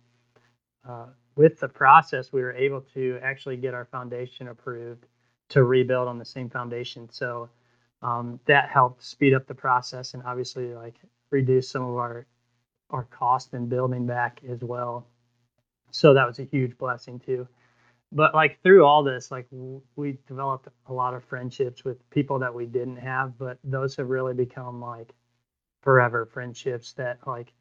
[0.89, 5.07] Uh, with the process, we were able to actually get our foundation approved
[5.49, 7.09] to rebuild on the same foundation.
[7.11, 7.49] So
[8.03, 10.97] um, that helped speed up the process and obviously like
[11.31, 12.27] reduce some of our
[12.91, 15.07] our cost in building back as well.
[15.93, 17.49] So that was a huge blessing too
[18.13, 19.47] but like through all this like
[19.97, 24.09] we developed a lot of friendships with people that we didn't have but those have
[24.09, 25.13] really become like
[25.83, 27.53] forever friendships that like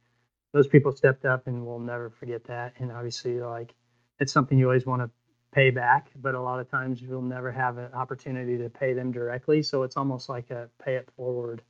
[0.53, 2.73] those people stepped up and we'll never forget that.
[2.79, 3.73] And obviously like
[4.19, 5.09] it's something you always want to
[5.51, 9.11] pay back but a lot of times you'll never have an opportunity to pay them
[9.11, 9.63] directly.
[9.63, 11.61] So it's almost like a pay it forward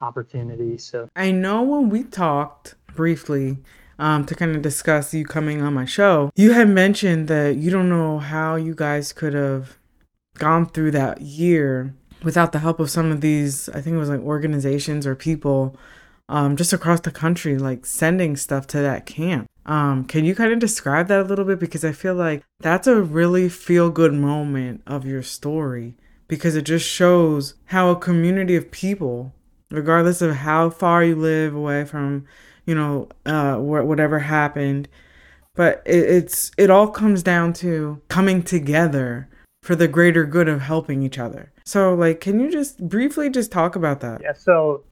[0.00, 0.78] opportunity.
[0.78, 3.58] So i know when we talked briefly
[3.98, 6.30] um, to kind of discuss you coming on my show.
[6.36, 9.78] You had mentioned that you don't know how you guys could have
[10.38, 14.08] gone through that year without the help of some of these, I think it was
[14.08, 15.76] like organizations or people
[16.28, 19.46] um, just across the country, like sending stuff to that camp.
[19.64, 21.58] Um, can you kind of describe that a little bit?
[21.58, 25.94] Because I feel like that's a really feel good moment of your story
[26.28, 29.32] because it just shows how a community of people,
[29.70, 32.26] regardless of how far you live away from,
[32.66, 34.88] you know, uh, whatever happened,
[35.54, 39.28] but it, it's it all comes down to coming together
[39.62, 41.52] for the greater good of helping each other.
[41.64, 44.20] So, like, can you just briefly just talk about that?
[44.22, 44.32] Yeah.
[44.32, 44.84] So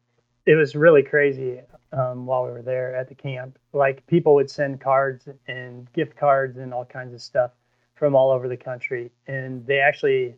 [0.47, 1.61] it was really crazy
[1.93, 3.59] um, while we were there at the camp.
[3.73, 7.53] Like, people would send cards and gift cards and all kinds of stuff
[7.95, 10.35] from all over the country, and they actually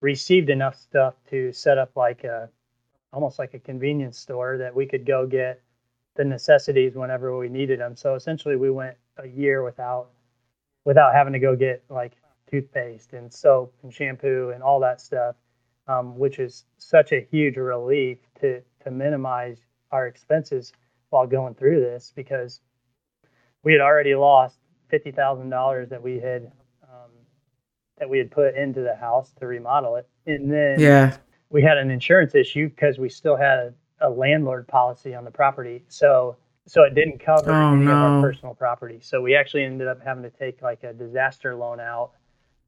[0.00, 2.48] received enough stuff to set up like a
[3.12, 5.60] almost like a convenience store that we could go get
[6.16, 7.96] the necessities whenever we needed them.
[7.96, 10.08] So essentially, we went a year without
[10.84, 12.12] without having to go get like
[12.50, 15.36] toothpaste and soap and shampoo and all that stuff,
[15.86, 19.58] um, which is such a huge relief to to minimize
[19.92, 20.72] our expenses
[21.10, 22.60] while going through this because
[23.62, 26.50] we had already lost fifty thousand dollars that we had
[26.82, 27.10] um,
[27.98, 31.16] that we had put into the house to remodel it, and then yeah,
[31.50, 35.84] we had an insurance issue because we still had a, landlord policy on the property,
[35.88, 36.36] so
[36.66, 37.92] so it didn't cover oh, any no.
[37.92, 38.98] of our personal property.
[39.00, 42.12] So we actually ended up having to take like a disaster loan out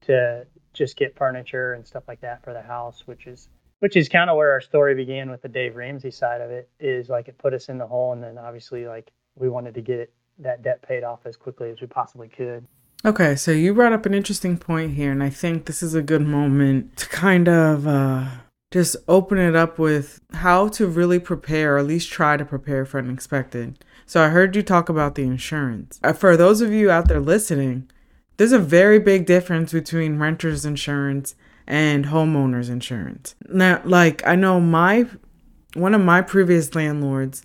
[0.02, 4.08] to just get furniture and stuff like that for the house, which is which is
[4.08, 6.68] kind of where our story began with the Dave Ramsey side of it.
[6.80, 9.80] Is like it put us in the hole, and then obviously like we wanted to
[9.80, 12.66] get that debt paid off as quickly as we possibly could.
[13.04, 16.02] Okay, so you brought up an interesting point here, and I think this is a
[16.02, 18.26] good moment to kind of uh,
[18.72, 22.84] just open it up with how to really prepare, or at least try to prepare
[22.84, 23.84] for unexpected.
[24.06, 26.00] So I heard you talk about the insurance.
[26.02, 27.90] Uh, for those of you out there listening,
[28.38, 31.34] there's a very big difference between renter's insurance
[31.66, 33.34] and homeowner's insurance.
[33.48, 35.06] Now, like I know my
[35.74, 37.44] one of my previous landlords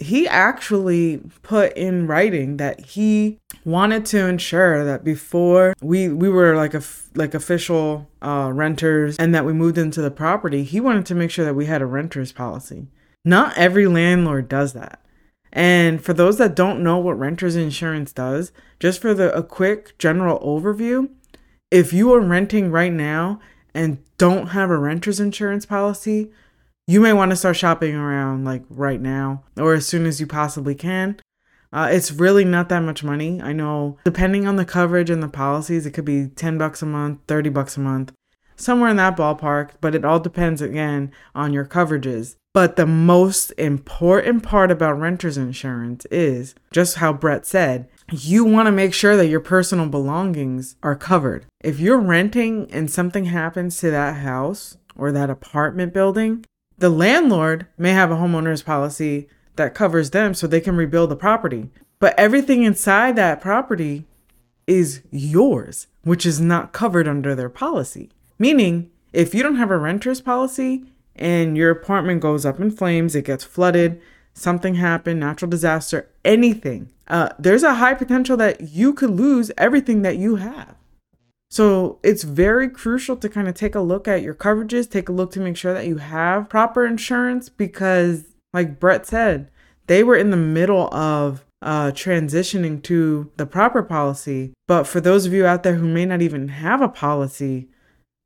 [0.00, 6.56] he actually put in writing that he wanted to ensure that before we we were
[6.56, 6.82] like a
[7.14, 11.30] like official uh, renters and that we moved into the property he wanted to make
[11.30, 12.88] sure that we had a renters policy.
[13.24, 15.04] Not every landlord does that.
[15.52, 19.98] And for those that don't know what renters insurance does, just for the a quick
[19.98, 21.10] general overview,
[21.70, 23.40] if you are renting right now
[23.74, 26.30] and don't have a renters insurance policy,
[26.90, 30.26] you may want to start shopping around like right now or as soon as you
[30.26, 31.16] possibly can.
[31.72, 33.40] Uh, it's really not that much money.
[33.40, 36.86] I know depending on the coverage and the policies, it could be 10 bucks a
[36.86, 38.10] month, 30 bucks a month,
[38.56, 42.34] somewhere in that ballpark, but it all depends again on your coverages.
[42.52, 48.66] But the most important part about renter's insurance is just how Brett said you want
[48.66, 51.46] to make sure that your personal belongings are covered.
[51.60, 56.44] If you're renting and something happens to that house or that apartment building,
[56.80, 61.16] the landlord may have a homeowner's policy that covers them so they can rebuild the
[61.16, 61.70] property.
[61.98, 64.06] But everything inside that property
[64.66, 68.10] is yours, which is not covered under their policy.
[68.38, 73.14] Meaning, if you don't have a renter's policy, and your apartment goes up in flames,
[73.14, 74.00] it gets flooded,
[74.32, 80.02] something happened, natural disaster, anything, uh, there's a high potential that you could lose everything
[80.02, 80.76] that you have.
[81.50, 85.12] So it's very crucial to kind of take a look at your coverages, take a
[85.12, 89.50] look to make sure that you have proper insurance because, like Brett said,
[89.86, 94.52] they were in the middle of uh, transitioning to the proper policy.
[94.68, 97.68] But for those of you out there who may not even have a policy,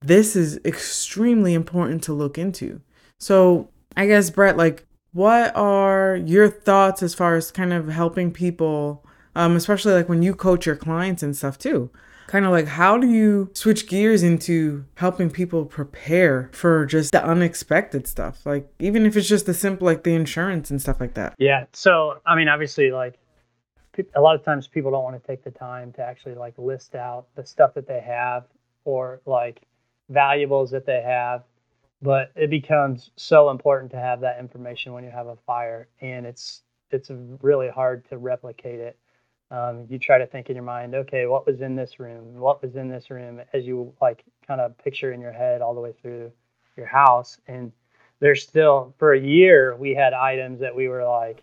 [0.02, 2.82] this is extremely important to look into.
[3.18, 8.32] So, I guess, Brett, like, what are your thoughts as far as kind of helping
[8.32, 11.90] people, um, especially like when you coach your clients and stuff too?
[12.26, 17.24] Kind of like, how do you switch gears into helping people prepare for just the
[17.24, 18.44] unexpected stuff?
[18.46, 21.34] Like, even if it's just the simple, like the insurance and stuff like that.
[21.38, 21.66] Yeah.
[21.72, 23.18] So, I mean, obviously, like,
[24.14, 26.94] a lot of times people don't want to take the time to actually like list
[26.94, 28.44] out the stuff that they have
[28.84, 29.62] or like
[30.08, 31.44] valuables that they have
[32.02, 36.26] but it becomes so important to have that information when you have a fire and
[36.26, 37.10] it's it's
[37.40, 38.98] really hard to replicate it
[39.50, 42.34] um, you try to think in your mind okay what was in this room?
[42.34, 43.40] What was in this room?
[43.52, 46.32] As you like kind of picture in your head all the way through
[46.76, 47.38] your house.
[47.46, 47.72] And
[48.20, 51.42] there's still for a year we had items that we were like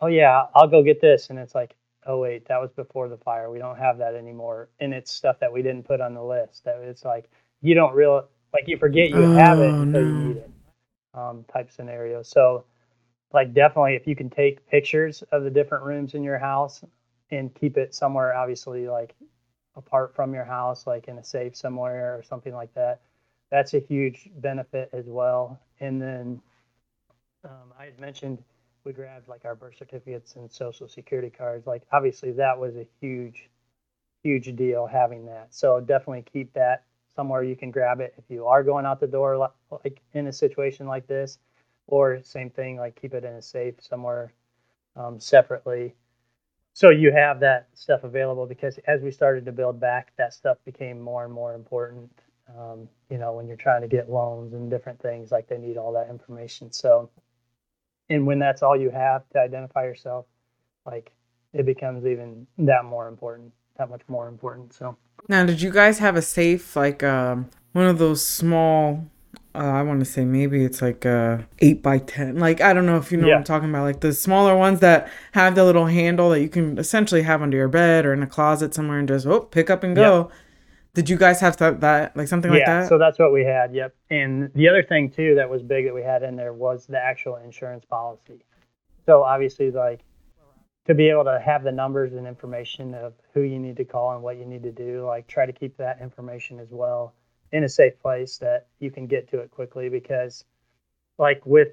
[0.00, 1.30] oh yeah i'll go get this.
[1.30, 1.74] And it's like
[2.06, 3.50] oh wait that was before the fire.
[3.50, 4.68] We don't have that anymore.
[4.80, 7.94] And it's stuff that we didn't put on the list that it's like you don't
[7.94, 10.08] real like you forget you have it oh, until no.
[10.08, 10.50] you need it
[11.14, 12.22] um, type scenario.
[12.22, 12.64] So
[13.32, 16.84] like definitely if you can take pictures of the different rooms in your house
[17.32, 19.14] and keep it somewhere obviously like
[19.76, 23.00] apart from your house like in a safe somewhere or something like that.
[23.50, 25.60] That's a huge benefit as well.
[25.80, 26.40] And then
[27.44, 28.42] um, i had mentioned
[28.84, 31.66] we grabbed like our birth certificates and social security cards.
[31.66, 33.48] Like obviously that was a huge
[34.22, 35.48] huge deal having that.
[35.50, 39.06] So definitely keep that somewhere you can grab it if you are going out the
[39.06, 39.50] door
[39.84, 41.38] like in a situation like this.
[41.88, 44.32] Or same thing like keep it in a safe somewhere
[44.96, 45.94] um, separately
[46.74, 50.56] so you have that stuff available because as we started to build back that stuff
[50.64, 52.10] became more and more important
[52.58, 55.76] um, you know when you're trying to get loans and different things like they need
[55.76, 56.72] all that information.
[56.72, 57.10] So
[58.08, 60.26] and when that's all you have to identify yourself
[60.84, 61.12] like
[61.52, 64.96] it becomes even that more important that much more important so.
[65.28, 69.06] Now did you guys have a safe like um one of those small
[69.54, 72.38] uh, I want to say maybe it's like a eight by ten.
[72.38, 73.34] Like I don't know if you know yeah.
[73.34, 73.82] what I'm talking about.
[73.82, 77.56] Like the smaller ones that have the little handle that you can essentially have under
[77.56, 80.30] your bed or in a closet somewhere and just oh pick up and go.
[80.94, 82.88] Did you guys have that, that like something yeah, like that?
[82.88, 83.74] so that's what we had.
[83.74, 83.94] Yep.
[84.10, 86.98] And the other thing too that was big that we had in there was the
[86.98, 88.44] actual insurance policy.
[89.04, 90.00] So obviously, like
[90.86, 94.14] to be able to have the numbers and information of who you need to call
[94.14, 97.14] and what you need to do, like try to keep that information as well
[97.52, 100.44] in a safe place that you can get to it quickly because
[101.18, 101.68] like with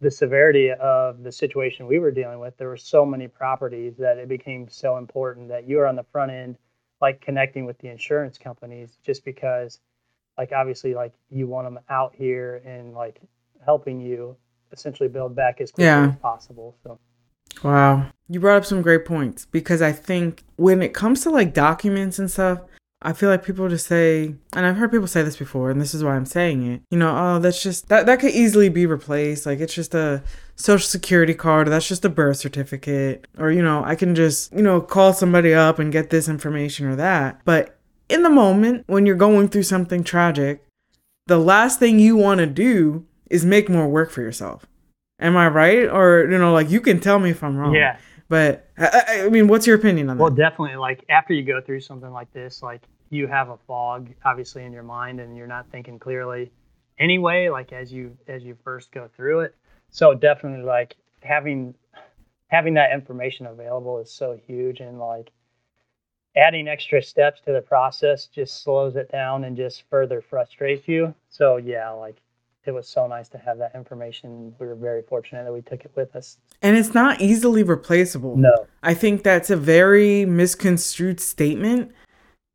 [0.00, 4.18] the severity of the situation we were dealing with there were so many properties that
[4.18, 6.56] it became so important that you are on the front end
[7.00, 9.80] like connecting with the insurance companies just because
[10.38, 13.20] like obviously like you want them out here and like
[13.64, 14.36] helping you
[14.72, 16.08] essentially build back as quickly yeah.
[16.08, 16.98] as possible so
[17.62, 21.54] wow you brought up some great points because i think when it comes to like
[21.54, 22.60] documents and stuff
[23.06, 25.92] I feel like people just say, and I've heard people say this before, and this
[25.92, 26.80] is why I'm saying it.
[26.90, 29.44] You know, oh, that's just that that could easily be replaced.
[29.44, 30.22] Like it's just a
[30.56, 31.68] social security card.
[31.68, 35.52] That's just a birth certificate, or you know, I can just you know call somebody
[35.52, 37.42] up and get this information or that.
[37.44, 40.64] But in the moment when you're going through something tragic,
[41.26, 44.64] the last thing you want to do is make more work for yourself.
[45.20, 45.88] Am I right?
[45.88, 47.74] Or you know, like you can tell me if I'm wrong.
[47.74, 47.98] Yeah.
[48.28, 50.22] But I, I mean, what's your opinion on that?
[50.22, 50.76] Well, definitely.
[50.76, 54.72] Like after you go through something like this, like you have a fog obviously in
[54.72, 56.50] your mind and you're not thinking clearly
[56.98, 59.54] anyway like as you as you first go through it.
[59.90, 61.74] So definitely like having
[62.48, 65.30] having that information available is so huge and like
[66.36, 71.14] adding extra steps to the process just slows it down and just further frustrates you.
[71.28, 72.20] So yeah like
[72.66, 74.54] it was so nice to have that information.
[74.58, 76.38] We were very fortunate that we took it with us.
[76.62, 78.38] And it's not easily replaceable.
[78.38, 78.66] No.
[78.82, 81.92] I think that's a very misconstrued statement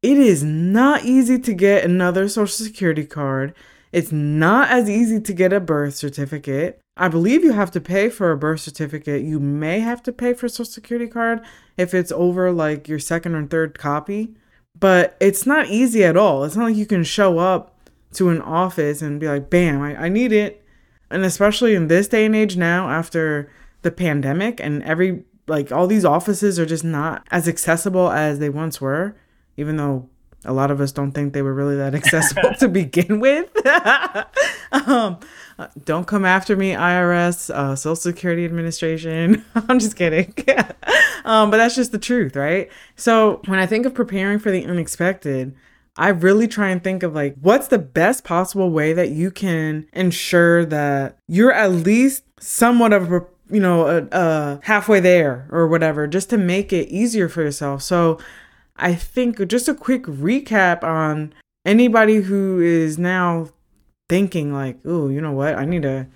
[0.02, 3.54] it is not easy to get another social security card.
[3.92, 6.80] It's not as easy to get a birth certificate.
[6.96, 9.24] I believe you have to pay for a birth certificate.
[9.24, 11.42] You may have to pay for a social security card
[11.78, 14.36] if it's over like your second or third copy,
[14.78, 16.44] but it's not easy at all.
[16.44, 20.06] It's not like you can show up to an office and be like, bam, I,
[20.06, 20.64] I need it.
[21.10, 23.50] And especially in this day and age now, after
[23.82, 28.50] the pandemic and every like all these offices are just not as accessible as they
[28.50, 29.16] once were
[29.60, 30.10] even though
[30.46, 33.50] a lot of us don't think they were really that accessible to begin with.
[34.72, 35.20] um,
[35.58, 39.44] uh, don't come after me, IRS, uh, Social Security Administration.
[39.56, 40.34] I'm just kidding.
[41.26, 42.70] um, but that's just the truth, right?
[42.96, 45.56] So when I think of preparing for the unexpected,
[45.98, 49.88] I really try and think of like what's the best possible way that you can
[49.92, 56.06] ensure that you're at least somewhat of a you know, uh, halfway there or whatever,
[56.08, 57.82] just to make it easier for yourself.
[57.82, 58.20] So
[58.80, 61.34] I think just a quick recap on
[61.66, 63.50] anybody who is now
[64.08, 65.56] thinking like, oh, you know what?
[65.56, 66.08] I need to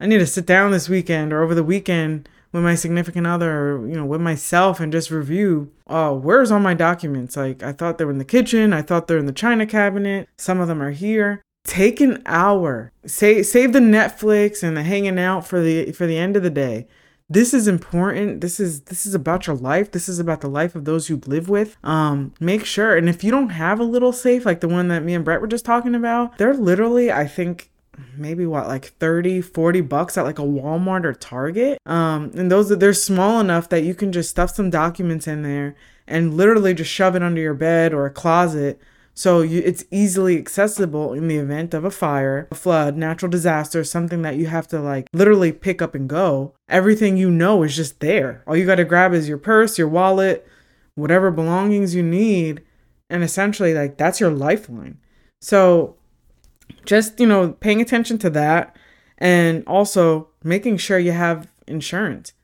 [0.00, 3.72] I need to sit down this weekend or over the weekend with my significant other
[3.72, 7.36] or, you know, with myself and just review, oh, where's all my documents?
[7.36, 10.28] Like I thought they were in the kitchen, I thought they're in the china cabinet,
[10.38, 11.42] some of them are here.
[11.64, 12.92] Take an hour.
[13.06, 16.50] Say save the Netflix and the hanging out for the for the end of the
[16.50, 16.86] day
[17.28, 18.40] this is important.
[18.40, 19.90] This is this is about your life.
[19.90, 21.76] This is about the life of those you live with.
[21.82, 25.02] Um make sure and if you don't have a little safe like the one that
[25.02, 27.70] me and brett were just talking about they're literally i think
[28.16, 31.78] maybe what like 30 40 bucks at like a walmart or target.
[31.86, 35.76] Um and those they're small enough that you can just stuff some documents in there
[36.06, 38.80] and literally just shove it under your bed or a closet
[39.16, 43.82] so you, it's easily accessible in the event of a fire, a flood, natural disaster,
[43.82, 46.54] something that you have to like literally pick up and go.
[46.68, 48.44] Everything you know is just there.
[48.46, 50.46] All you got to grab is your purse, your wallet,
[50.96, 52.62] whatever belongings you need,
[53.08, 54.98] and essentially like that's your lifeline.
[55.40, 55.96] So
[56.84, 58.76] just, you know, paying attention to that
[59.16, 62.34] and also making sure you have insurance.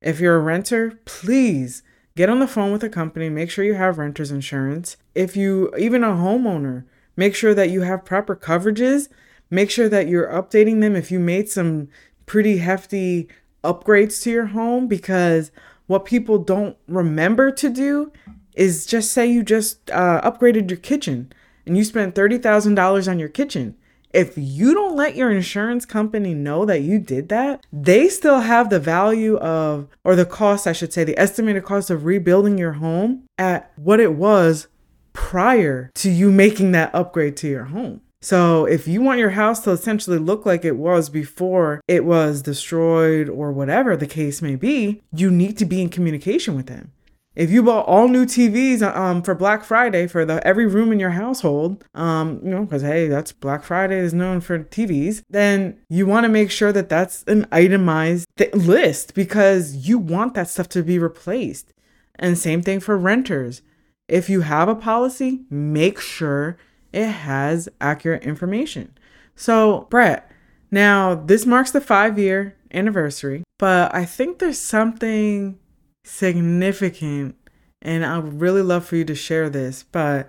[0.00, 1.82] If you're a renter, please
[2.16, 4.96] get on the phone with a company, make sure you have renter's insurance.
[5.14, 6.84] If you even a homeowner,
[7.16, 9.08] make sure that you have proper coverages.
[9.50, 11.88] Make sure that you're updating them if you made some
[12.24, 13.28] pretty hefty
[13.62, 15.50] upgrades to your home because
[15.86, 18.12] what people don't remember to do
[18.54, 21.32] is just say you just uh, upgraded your kitchen
[21.66, 23.76] and you spent $30,000 on your kitchen.
[24.12, 28.68] If you don't let your insurance company know that you did that, they still have
[28.68, 32.72] the value of, or the cost, I should say, the estimated cost of rebuilding your
[32.72, 34.68] home at what it was
[35.12, 38.02] prior to you making that upgrade to your home.
[38.20, 42.40] So, if you want your house to essentially look like it was before it was
[42.40, 46.92] destroyed or whatever the case may be, you need to be in communication with them.
[47.34, 51.00] If you bought all new TVs um, for Black Friday for the every room in
[51.00, 55.78] your household, um, you know, because hey, that's Black Friday is known for TVs, then
[55.88, 60.48] you want to make sure that that's an itemized th- list because you want that
[60.48, 61.72] stuff to be replaced.
[62.16, 63.62] And same thing for renters.
[64.08, 66.58] If you have a policy, make sure
[66.92, 68.92] it has accurate information.
[69.34, 70.30] So, Brett,
[70.70, 75.58] now this marks the five year anniversary, but I think there's something
[76.04, 77.36] significant,
[77.80, 79.82] and I would really love for you to share this.
[79.82, 80.28] But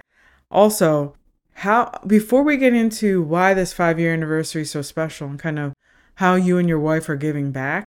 [0.50, 1.16] also,
[1.54, 5.60] how before we get into why this five year anniversary is so special and kind
[5.60, 5.74] of
[6.16, 7.86] how you and your wife are giving back,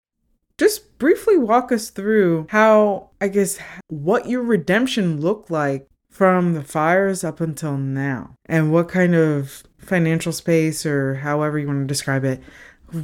[0.58, 3.58] just briefly walk us through how, I guess,
[3.88, 9.62] what your redemption looked like from the fires up until now and what kind of
[9.76, 12.42] financial space or however you want to describe it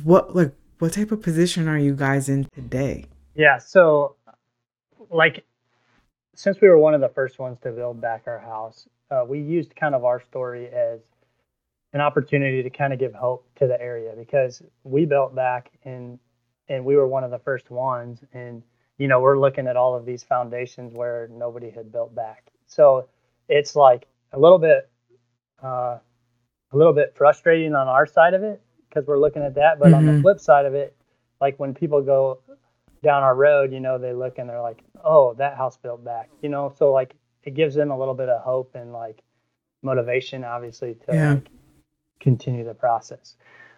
[0.03, 3.05] what like what type of position are you guys in today
[3.35, 4.17] yeah so
[5.13, 5.45] like
[6.35, 9.39] since we were one of the first ones to build back our house uh, we
[9.41, 11.01] used kind of our story as
[11.93, 16.19] an opportunity to kind of give hope to the area because we built back and
[16.69, 18.63] and we were one of the first ones and
[18.99, 23.07] you know we're looking at all of these foundations where nobody had built back so
[23.49, 24.89] it's like a little bit
[25.63, 25.99] uh,
[26.73, 29.79] a little bit frustrating on our side of it because we're looking at that.
[29.79, 29.95] But mm-hmm.
[29.95, 30.23] on the mm-hmm.
[30.23, 30.97] flip side of it,
[31.41, 32.39] like when people go
[33.03, 36.31] down our road, you know, they look and they're like, "Oh, that house built back,"
[36.43, 36.73] you know.
[36.77, 39.23] So like it gives them a little bit of hope and like
[39.83, 41.31] motivation, obviously, to yeah.
[41.35, 41.49] like,
[42.21, 43.37] continue the process.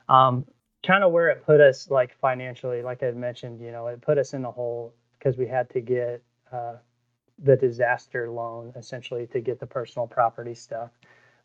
[0.08, 0.44] Um,
[0.86, 4.18] kind of where it put us, like financially, like I mentioned, you know, it put
[4.18, 6.22] us in the hole because we had to get
[6.52, 6.74] uh,
[7.42, 10.90] the disaster loan essentially to get the personal property stuff.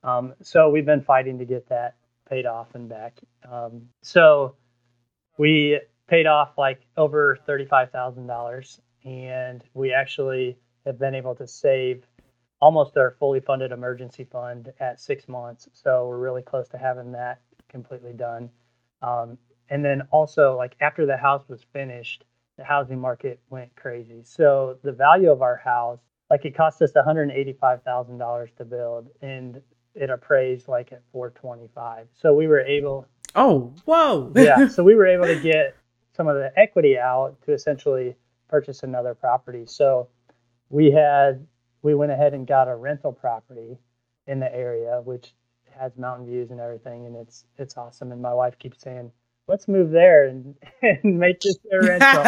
[0.04, 1.96] Um, so we've been fighting to get that
[2.30, 3.20] paid off and back.
[3.50, 4.56] Um, so
[5.38, 12.06] we paid off like over $35,000 and we actually have been able to save
[12.62, 15.70] almost our fully funded emergency fund at six months.
[15.74, 18.50] So we're really close to having that completely done.
[19.02, 19.38] Um,
[19.70, 22.26] and then also like after the house was finished,
[22.58, 24.22] the housing market went crazy.
[24.24, 29.62] So the value of our house, like it cost us $185,000 to build and
[29.96, 32.08] it appraised like at 425.
[32.14, 34.32] So we were able Oh, whoa.
[34.36, 35.76] yeah, so we were able to get
[36.14, 38.16] some of the equity out to essentially
[38.50, 39.66] purchase another property.
[39.66, 40.10] So
[40.70, 41.46] we had
[41.82, 43.78] we went ahead and got a rental property
[44.28, 45.34] in the area which
[45.78, 49.12] has mountain views and everything and it's it's awesome and my wife keeps saying
[49.50, 52.24] let's move there and, and make this a rental.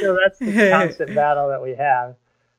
[0.00, 2.16] so that's the constant battle that we have.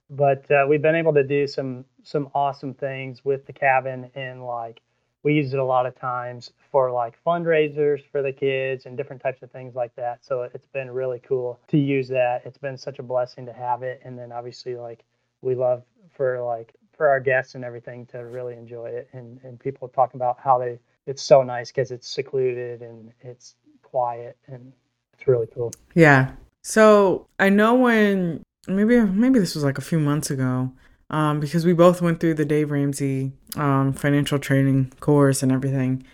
[0.10, 4.46] But uh, we've been able to do some some awesome things with the cabin and
[4.46, 4.80] like
[5.28, 9.22] we use it a lot of times for like fundraisers for the kids and different
[9.22, 10.24] types of things like that.
[10.24, 12.44] So it's been really cool to use that.
[12.46, 14.00] It's been such a blessing to have it.
[14.06, 15.04] And then obviously like
[15.42, 15.84] we love
[16.16, 20.14] for like for our guests and everything to really enjoy it and, and people talk
[20.14, 24.72] about how they it's so nice because it's secluded and it's quiet and
[25.12, 25.74] it's really cool.
[25.94, 26.32] Yeah.
[26.64, 30.72] So I know when maybe maybe this was like a few months ago,
[31.10, 36.06] um, because we both went through the Dave Ramsey um, financial training course and everything.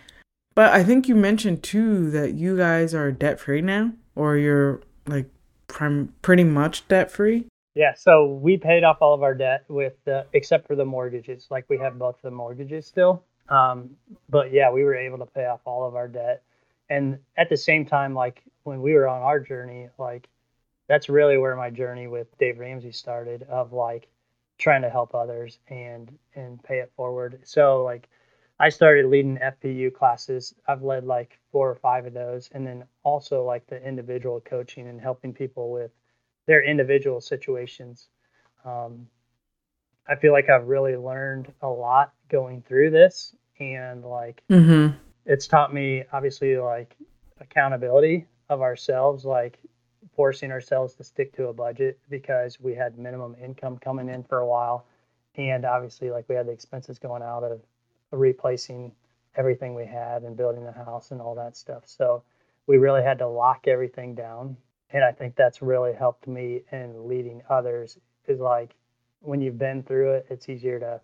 [0.54, 4.80] But I think you mentioned too that you guys are debt free now, or you're
[5.06, 5.28] like
[5.66, 7.46] prim- pretty much debt free.
[7.74, 11.48] Yeah, so we paid off all of our debt with the, except for the mortgages.
[11.50, 13.24] Like we have both the mortgages still.
[13.48, 13.90] Um,
[14.28, 16.42] but yeah, we were able to pay off all of our debt.
[16.88, 20.28] And at the same time, like when we were on our journey, like
[20.88, 24.06] that's really where my journey with Dave Ramsey started of like
[24.58, 27.40] trying to help others and and pay it forward.
[27.44, 28.08] So like
[28.60, 30.54] I started leading FPU classes.
[30.68, 34.88] I've led like four or five of those and then also like the individual coaching
[34.88, 35.90] and helping people with
[36.46, 38.08] their individual situations.
[38.64, 39.08] Um,
[40.06, 44.96] I feel like I've really learned a lot going through this and like mm-hmm.
[45.24, 46.94] it's taught me obviously like
[47.40, 49.58] accountability of ourselves like
[50.16, 54.38] forcing ourselves to stick to a budget because we had minimum income coming in for
[54.38, 54.86] a while.
[55.36, 57.60] And obviously, like we had the expenses going out of
[58.12, 58.92] replacing
[59.36, 61.82] everything we had and building the house and all that stuff.
[61.86, 62.22] So
[62.66, 64.56] we really had to lock everything down.
[64.90, 68.74] And I think that's really helped me in leading others is like
[69.20, 71.00] when you've been through it, it's easier to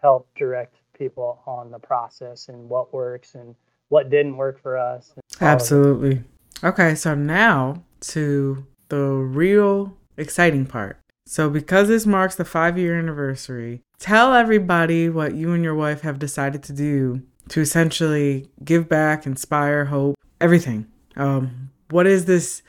[0.00, 3.54] help direct people on the process and what works and
[3.88, 5.12] what didn't work for us.
[5.40, 6.24] Absolutely.
[6.64, 10.98] Okay, so now to the real exciting part.
[11.26, 16.02] So, because this marks the five year anniversary, tell everybody what you and your wife
[16.02, 20.86] have decided to do to essentially give back, inspire, hope, everything.
[21.16, 22.62] Um, what is this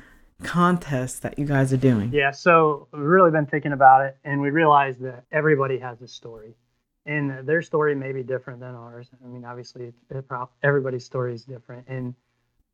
[0.43, 2.11] contest that you guys are doing?
[2.13, 6.07] Yeah, so we've really been thinking about it, and we realized that everybody has a
[6.07, 6.55] story,
[7.05, 9.09] and their story may be different than ours.
[9.23, 9.93] I mean, obviously,
[10.61, 12.13] everybody's story is different, and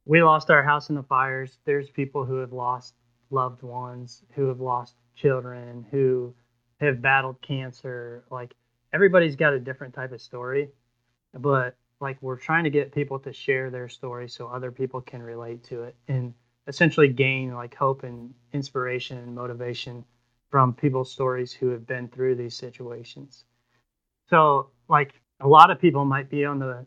[0.06, 1.58] we lost our house in the fires.
[1.66, 2.95] There's people who have lost
[3.30, 6.34] loved ones, who have lost children, who
[6.80, 8.24] have battled cancer.
[8.32, 8.56] Like
[8.93, 10.70] everybody's got a different type of story,
[11.34, 15.22] but like we're trying to get people to share their story so other people can
[15.22, 16.34] relate to it and
[16.68, 20.06] essentially gain like hope and inspiration and motivation
[20.50, 23.43] from people's stories who have been through these situations.
[24.30, 26.86] So like a lot of people might be on the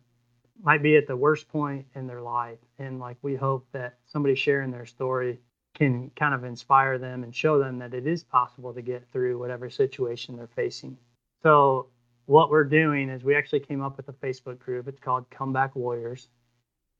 [0.63, 2.59] might be at the worst point in their life.
[2.79, 5.41] And like we hope that somebody sharing their story
[5.75, 9.39] can kind of inspire them and show them that it is possible to get through
[9.39, 10.97] whatever situation they're facing.
[11.43, 11.89] So
[12.27, 14.87] what we're doing is we actually came up with a facebook group.
[14.87, 16.29] It's called comeback warriors.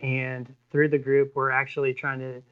[0.01, 2.43] And through the group we're actually trying to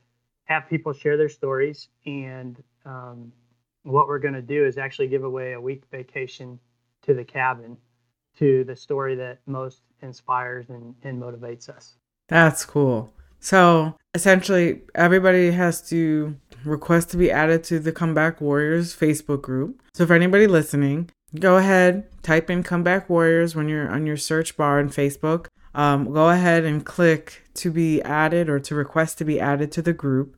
[0.44, 1.88] have people share their stories.
[2.06, 3.32] And um,
[3.82, 6.60] what we're going to do is actually give away a week vacation
[7.02, 7.76] to the cabin
[8.40, 11.96] to the story that most inspires and, and motivates us.
[12.28, 13.12] That's cool.
[13.38, 19.82] So essentially, everybody has to request to be added to the Comeback Warriors Facebook group.
[19.94, 24.56] So for anybody listening, go ahead, type in Comeback Warriors when you're on your search
[24.56, 25.46] bar in Facebook.
[25.74, 29.82] Um, go ahead and click to be added or to request to be added to
[29.82, 30.36] the group.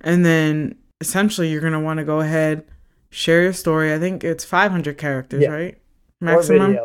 [0.00, 2.64] And then essentially, you're going to want to go ahead,
[3.10, 3.94] share your story.
[3.94, 5.50] I think it's 500 characters, yeah.
[5.50, 5.78] right?
[6.20, 6.76] Maximum.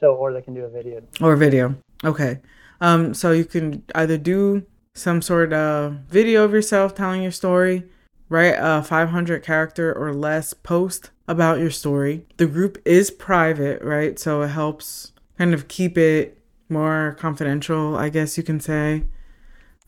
[0.00, 0.06] Or.
[0.06, 1.02] So, or they can do a video.
[1.20, 1.76] Or video.
[2.04, 2.40] Okay.
[2.80, 7.84] Um, so you can either do some sort of video of yourself telling your story,
[8.28, 12.26] write a 500 character or less post about your story.
[12.36, 14.18] The group is private, right?
[14.18, 16.38] So it helps kind of keep it
[16.68, 19.04] more confidential, I guess you can say.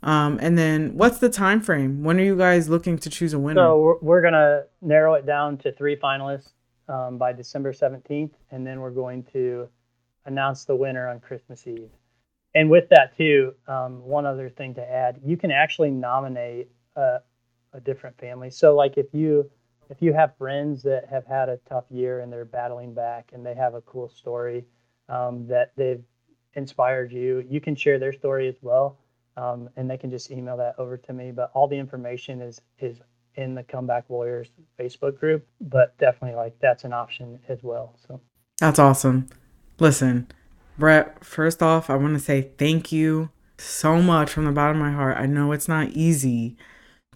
[0.02, 2.02] Um, and then what's the time frame?
[2.02, 3.60] When are you guys looking to choose a winner?
[3.60, 6.50] So we're, we're gonna narrow it down to three finalists
[6.88, 9.68] um, by December 17th, and then we're going to
[10.30, 11.90] announce the winner on Christmas Eve.
[12.54, 17.18] And with that too, um, one other thing to add, you can actually nominate a,
[17.72, 18.50] a different family.
[18.50, 19.50] So like if you
[19.88, 23.44] if you have friends that have had a tough year and they're battling back and
[23.44, 24.64] they have a cool story
[25.08, 26.02] um, that they've
[26.54, 28.98] inspired you, you can share their story as well.
[29.36, 31.32] Um, and they can just email that over to me.
[31.32, 33.00] But all the information is is
[33.34, 35.46] in the Comeback Warriors Facebook group.
[35.60, 37.96] But definitely, like that's an option as well.
[38.06, 38.20] So
[38.58, 39.28] that's awesome.
[39.80, 40.28] Listen,
[40.78, 44.82] Brett, first off, I want to say thank you so much from the bottom of
[44.82, 45.16] my heart.
[45.16, 46.56] I know it's not easy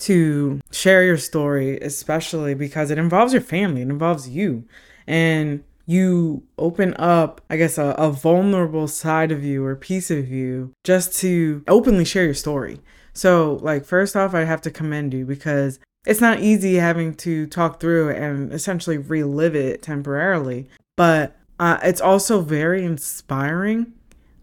[0.01, 4.65] to share your story, especially because it involves your family, it involves you.
[5.07, 10.29] And you open up, I guess, a, a vulnerable side of you or piece of
[10.29, 12.81] you just to openly share your story.
[13.13, 17.47] So, like, first off, I have to commend you because it's not easy having to
[17.47, 20.69] talk through and essentially relive it temporarily.
[20.97, 23.93] But uh, it's also very inspiring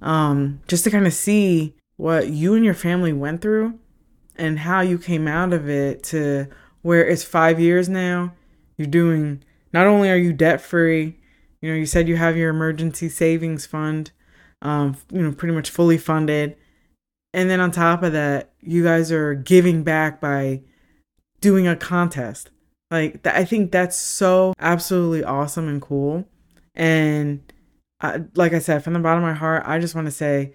[0.02, 3.78] um, just to kind of see what you and your family went through
[4.36, 6.48] and how you came out of it to
[6.82, 8.34] where it's five years now.
[8.78, 9.44] You're doing,
[9.74, 11.20] not only are you debt free,
[11.62, 14.12] you know, you said you have your emergency savings fund,
[14.62, 16.56] um, you know, pretty much fully funded.
[17.34, 20.62] And then on top of that, you guys are giving back by
[21.40, 22.50] doing a contest.
[22.90, 26.28] Like, th- I think that's so absolutely awesome and cool.
[26.82, 27.42] And
[28.02, 30.52] I, like I said, from the bottom of my heart, I just want to say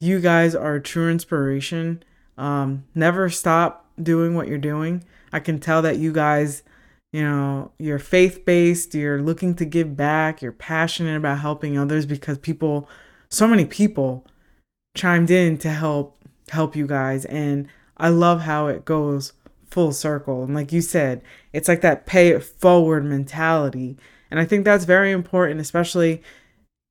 [0.00, 2.02] you guys are a true inspiration.
[2.36, 5.02] Um, never stop doing what you're doing.
[5.32, 6.62] I can tell that you guys,
[7.10, 12.04] you know, you're faith based, you're looking to give back, you're passionate about helping others
[12.04, 12.86] because people,
[13.30, 14.26] so many people
[14.94, 16.18] chimed in to help
[16.50, 17.66] help you guys and
[17.96, 19.32] I love how it goes
[19.70, 20.44] full circle.
[20.44, 21.22] And like you said,
[21.54, 23.96] it's like that pay it forward mentality.
[24.32, 26.22] And I think that's very important, especially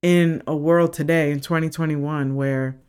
[0.03, 2.79] in a world today in 2021 where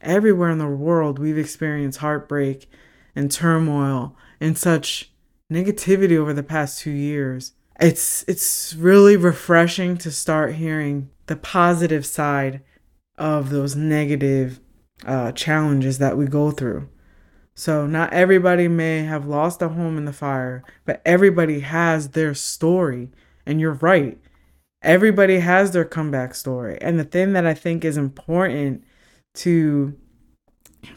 [0.00, 2.70] everywhere in the world we've experienced heartbreak
[3.16, 5.10] and turmoil and such
[5.52, 7.54] negativity over the past two years.
[7.80, 12.62] It's it's really refreshing to start hearing the positive side
[13.18, 14.60] of those negative
[15.04, 16.88] uh, challenges that we go through.
[17.56, 22.34] So, not everybody may have lost a home in the fire, but everybody has their
[22.34, 23.10] story.
[23.46, 24.18] And you're right.
[24.82, 26.78] Everybody has their comeback story.
[26.80, 28.84] And the thing that I think is important
[29.36, 29.96] to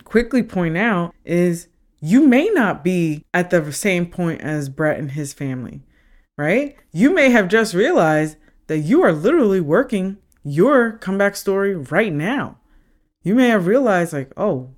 [0.04, 1.68] quickly point out is
[2.00, 5.84] you may not be at the same point as Brett and his family,
[6.38, 6.76] right?
[6.92, 8.38] You may have just realized
[8.68, 12.60] that you are literally working your comeback story right now.
[13.24, 14.70] You may have realized, like, oh,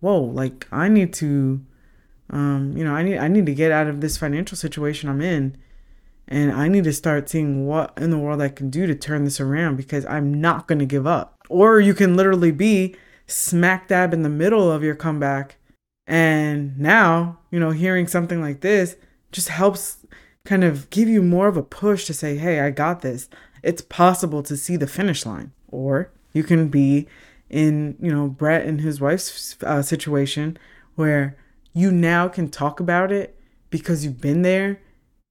[0.00, 1.64] whoa, like I need to,
[2.30, 5.20] um, you know, I need I need to get out of this financial situation I'm
[5.20, 5.56] in,
[6.28, 9.24] and I need to start seeing what in the world I can do to turn
[9.24, 11.38] this around because I'm not gonna give up.
[11.48, 12.94] Or you can literally be
[13.26, 15.56] smack dab in the middle of your comeback,
[16.06, 18.96] and now you know hearing something like this
[19.32, 20.06] just helps
[20.44, 23.28] kind of give you more of a push to say, hey, I got this.
[23.62, 25.52] It's possible to see the finish line.
[25.68, 27.06] Or you can be
[27.50, 30.58] in you know Brett and his wife's uh, situation
[30.94, 31.36] where
[31.72, 33.38] you now can talk about it
[33.70, 34.80] because you've been there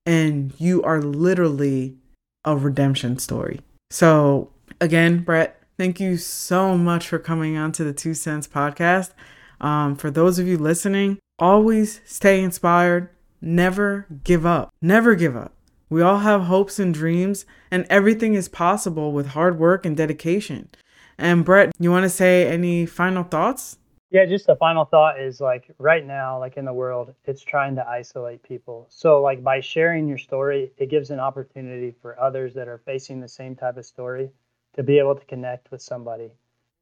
[0.08, 1.98] and you are literally
[2.46, 3.60] a redemption story.
[3.92, 4.50] So
[4.80, 9.12] again, Brett, thank you so much for coming on to the Two Sense podcast.
[9.60, 13.10] Um, for those of you listening, always stay inspired.
[13.42, 14.74] Never give up.
[14.82, 15.54] Never give up.
[15.90, 20.70] We all have hopes and dreams, and everything is possible with hard work and dedication.
[21.18, 23.78] And Brett, you want to say any final thoughts?
[24.10, 27.76] Yeah, just a final thought is like right now, like in the world, it's trying
[27.76, 28.88] to isolate people.
[28.90, 33.20] So, like by sharing your story, it gives an opportunity for others that are facing
[33.20, 34.30] the same type of story
[34.76, 36.32] to be able to connect with somebody.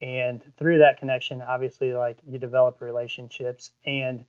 [0.02, 4.24] And through that connection, obviously, like you develop relationships and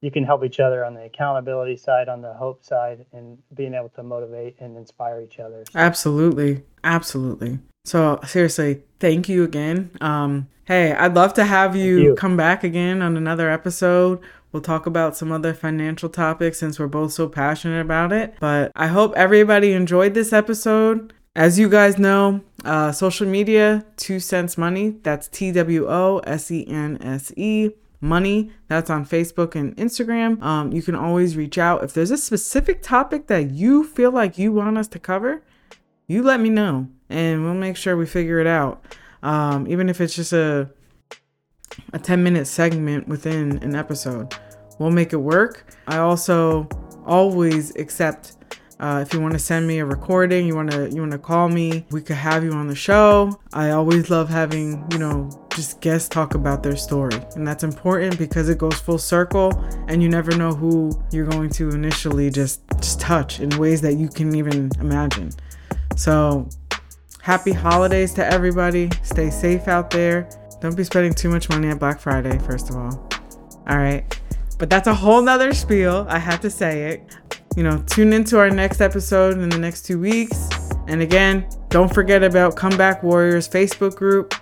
[0.00, 3.74] you can help each other on the accountability side, on the hope side, and being
[3.74, 5.64] able to motivate and inspire each other.
[5.74, 6.62] Absolutely.
[6.84, 7.58] Absolutely.
[7.84, 9.90] So seriously, thank you again.
[10.00, 14.20] Um, hey, I'd love to have you, you, come back again on another episode.
[14.52, 18.34] We'll talk about some other financial topics since we're both so passionate about it.
[18.40, 21.12] But I hope everybody enjoyed this episode.
[21.36, 24.96] As you guys know, uh, social media, Two Sense Money.
[25.02, 27.70] That's T W O S E N S E
[28.00, 28.50] money.
[28.68, 30.42] That's on Facebook and Instagram.
[30.42, 31.84] Um, you can always reach out.
[31.84, 35.42] If there's a specific topic that you feel like you want us to cover,
[36.08, 38.82] you let me know and we'll make sure we figure it out.
[39.22, 40.70] Um, even if it's just a
[41.92, 44.34] a 10 minute segment within an episode,
[44.78, 45.66] we'll make it work.
[45.86, 46.68] I also
[47.06, 48.32] always accept
[48.80, 51.18] uh, if you want to send me a recording, you want to you want to
[51.18, 53.36] call me, we could have you on the show.
[53.52, 58.16] I always love having you know just guests talk about their story, and that's important
[58.18, 59.52] because it goes full circle,
[59.88, 63.94] and you never know who you're going to initially just just touch in ways that
[63.94, 65.32] you can even imagine.
[65.98, 66.48] So
[67.28, 68.88] Happy holidays to everybody.
[69.02, 70.26] Stay safe out there.
[70.62, 73.06] Don't be spending too much money at Black Friday, first of all.
[73.68, 74.18] All right.
[74.58, 76.06] But that's a whole nother spiel.
[76.08, 77.02] I had to say it.
[77.54, 80.48] You know, tune into our next episode in the next two weeks.
[80.86, 84.34] And again, don't forget about Comeback Warriors Facebook group.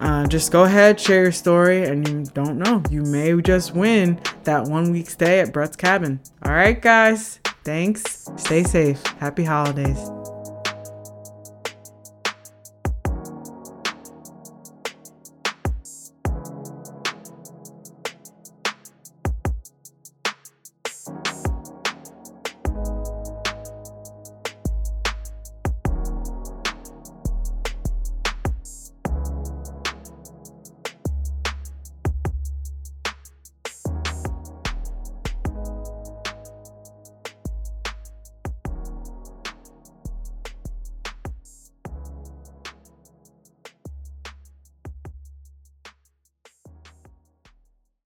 [0.00, 4.20] Uh, just go ahead, share your story, and you don't know, you may just win
[4.42, 6.18] that one week stay at Brett's Cabin.
[6.44, 7.38] All right, guys.
[7.62, 8.28] Thanks.
[8.36, 9.00] Stay safe.
[9.20, 10.10] Happy holidays.